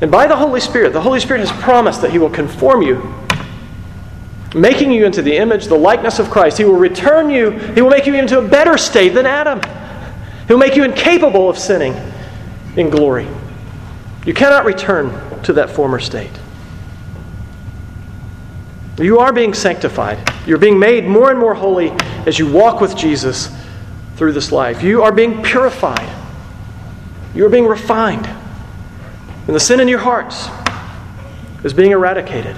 And 0.00 0.10
by 0.10 0.28
the 0.28 0.36
Holy 0.36 0.60
Spirit, 0.60 0.92
the 0.92 1.00
Holy 1.00 1.18
Spirit 1.18 1.40
has 1.40 1.52
promised 1.62 2.02
that 2.02 2.12
He 2.12 2.18
will 2.18 2.30
conform 2.30 2.82
you 2.82 3.18
making 4.54 4.92
you 4.92 5.06
into 5.06 5.22
the 5.22 5.36
image, 5.36 5.66
the 5.66 5.74
likeness 5.74 6.18
of 6.18 6.30
Christ. 6.30 6.58
He 6.58 6.64
will 6.64 6.76
return 6.76 7.30
you, 7.30 7.50
He 7.50 7.82
will 7.82 7.90
make 7.90 8.06
you 8.06 8.14
into 8.14 8.38
a 8.38 8.46
better 8.46 8.76
state 8.76 9.10
than 9.10 9.26
Adam. 9.26 9.60
He'll 10.48 10.58
make 10.58 10.76
you 10.76 10.84
incapable 10.84 11.48
of 11.48 11.58
sinning 11.58 11.94
in 12.76 12.90
glory. 12.90 13.26
You 14.26 14.34
cannot 14.34 14.64
return 14.64 15.42
to 15.44 15.52
that 15.54 15.70
former 15.70 15.98
state. 15.98 16.30
You 18.98 19.18
are 19.18 19.32
being 19.32 19.54
sanctified. 19.54 20.18
You're 20.46 20.58
being 20.58 20.78
made 20.78 21.06
more 21.06 21.30
and 21.30 21.38
more 21.38 21.54
holy 21.54 21.90
as 22.26 22.38
you 22.38 22.50
walk 22.50 22.80
with 22.80 22.96
Jesus 22.96 23.50
through 24.16 24.32
this 24.32 24.52
life. 24.52 24.82
You 24.82 25.02
are 25.02 25.12
being 25.12 25.42
purified. 25.42 26.08
You 27.34 27.46
are 27.46 27.48
being 27.48 27.66
refined. 27.66 28.26
And 28.26 29.56
the 29.56 29.60
sin 29.60 29.80
in 29.80 29.88
your 29.88 29.98
hearts 29.98 30.48
is 31.64 31.72
being 31.72 31.92
eradicated. 31.92 32.56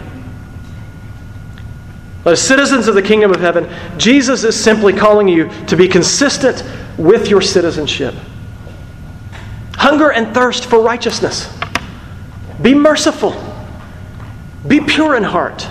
As 2.24 2.40
citizens 2.40 2.88
of 2.88 2.94
the 2.94 3.02
kingdom 3.02 3.30
of 3.30 3.40
heaven, 3.40 3.70
Jesus 3.98 4.44
is 4.44 4.58
simply 4.58 4.92
calling 4.92 5.28
you 5.28 5.50
to 5.66 5.76
be 5.76 5.86
consistent 5.86 6.64
with 6.98 7.28
your 7.28 7.42
citizenship. 7.42 8.14
Hunger 9.74 10.10
and 10.10 10.32
thirst 10.32 10.64
for 10.64 10.80
righteousness. 10.80 11.54
Be 12.62 12.74
merciful. 12.74 13.34
Be 14.66 14.80
pure 14.80 15.16
in 15.16 15.22
heart. 15.22 15.68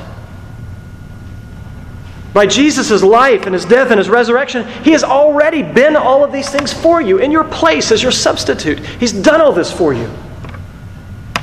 By 2.33 2.47
Jesus' 2.47 3.03
life 3.03 3.45
and 3.45 3.53
his 3.53 3.63
death 3.63 3.91
and 3.91 3.99
his 3.99 4.09
resurrection, 4.09 4.67
he 4.83 4.91
has 4.91 5.03
already 5.03 5.61
been 5.61 5.95
all 5.95 6.23
of 6.23 6.31
these 6.31 6.49
things 6.49 6.73
for 6.73 6.99
you 6.99 7.19
in 7.19 7.31
your 7.31 7.43
place 7.43 7.91
as 7.91 8.01
your 8.01 8.11
substitute. 8.11 8.79
He's 8.79 9.13
done 9.13 9.39
all 9.39 9.51
this 9.51 9.71
for 9.71 9.93
you. 9.93 10.09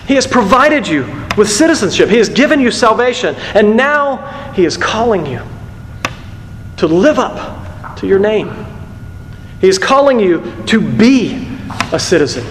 He 0.06 0.16
has 0.16 0.26
provided 0.26 0.88
you 0.88 1.04
with 1.36 1.48
citizenship. 1.48 2.08
He 2.08 2.16
has 2.16 2.28
given 2.28 2.58
you 2.58 2.72
salvation. 2.72 3.36
And 3.54 3.76
now 3.76 4.52
He 4.52 4.64
is 4.64 4.76
calling 4.76 5.24
you 5.24 5.40
to 6.78 6.88
live 6.88 7.20
up 7.20 7.96
to 7.98 8.08
your 8.08 8.18
name. 8.18 8.66
He 9.60 9.68
is 9.68 9.78
calling 9.78 10.18
you 10.18 10.52
to 10.66 10.80
be 10.80 11.46
a 11.92 12.00
citizen 12.00 12.44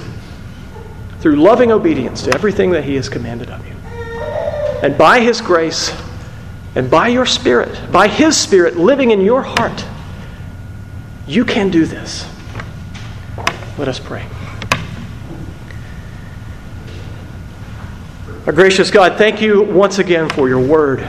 through 1.20 1.36
loving 1.36 1.74
obedience 1.74 2.24
to 2.24 2.34
everything 2.34 2.72
that 2.72 2.86
He 2.86 2.96
has 2.96 3.10
commanded 3.10 3.50
of 3.50 3.68
you. 3.68 3.74
And 4.82 4.98
by 4.98 5.20
His 5.20 5.42
grace 5.42 5.92
and 6.76 6.90
by 6.90 7.08
your 7.08 7.26
Spirit, 7.26 7.92
by 7.92 8.08
His 8.08 8.38
Spirit 8.38 8.78
living 8.78 9.12
in 9.12 9.22
your 9.22 9.42
heart, 9.42 9.86
you 11.28 11.46
can 11.46 11.70
do 11.70 11.86
this. 11.86 12.28
Let 13.78 13.88
us 13.88 14.00
pray. 14.00 14.26
Our 18.46 18.54
gracious 18.54 18.90
God, 18.90 19.18
thank 19.18 19.42
you 19.42 19.62
once 19.62 20.00
again 20.00 20.28
for 20.30 20.50
your 20.50 20.60
word. 20.60 21.08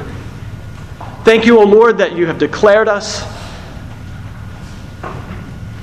Thank 1.25 1.47
you, 1.47 1.59
O 1.59 1.65
Lord, 1.65 1.99
that 1.99 2.13
you 2.13 2.27
have 2.27 2.39
declared 2.39 2.89
us 2.89 3.23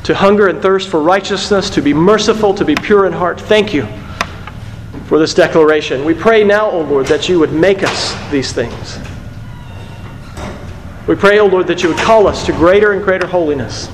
to 0.03 0.15
hunger 0.15 0.47
and 0.47 0.61
thirst 0.61 0.89
for 0.89 1.01
righteousness, 1.01 1.69
to 1.71 1.81
be 1.81 1.93
merciful, 1.93 2.53
to 2.53 2.63
be 2.63 2.75
pure 2.75 3.05
in 3.05 3.13
heart. 3.13 3.41
Thank 3.41 3.73
you 3.73 3.87
for 5.05 5.19
this 5.19 5.33
declaration. 5.33 6.05
We 6.05 6.13
pray 6.13 6.43
now, 6.43 6.69
O 6.69 6.81
Lord, 6.81 7.07
that 7.07 7.27
you 7.27 7.39
would 7.39 7.53
make 7.53 7.83
us 7.83 8.15
these 8.29 8.51
things. 8.51 8.99
We 11.07 11.15
pray, 11.15 11.39
O 11.39 11.45
Lord, 11.45 11.67
that 11.67 11.83
you 11.83 11.89
would 11.89 11.97
call 11.97 12.27
us 12.27 12.45
to 12.45 12.51
greater 12.51 12.91
and 12.91 13.01
greater 13.01 13.25
holiness, 13.25 13.89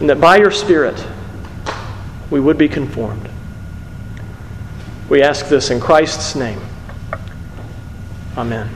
and 0.00 0.08
that 0.08 0.20
by 0.20 0.38
your 0.38 0.50
Spirit 0.50 1.06
we 2.30 2.40
would 2.40 2.56
be 2.56 2.68
conformed. 2.68 3.28
We 5.10 5.22
ask 5.22 5.48
this 5.48 5.70
in 5.70 5.80
Christ's 5.80 6.34
name. 6.34 6.60
Amen. 8.38 8.74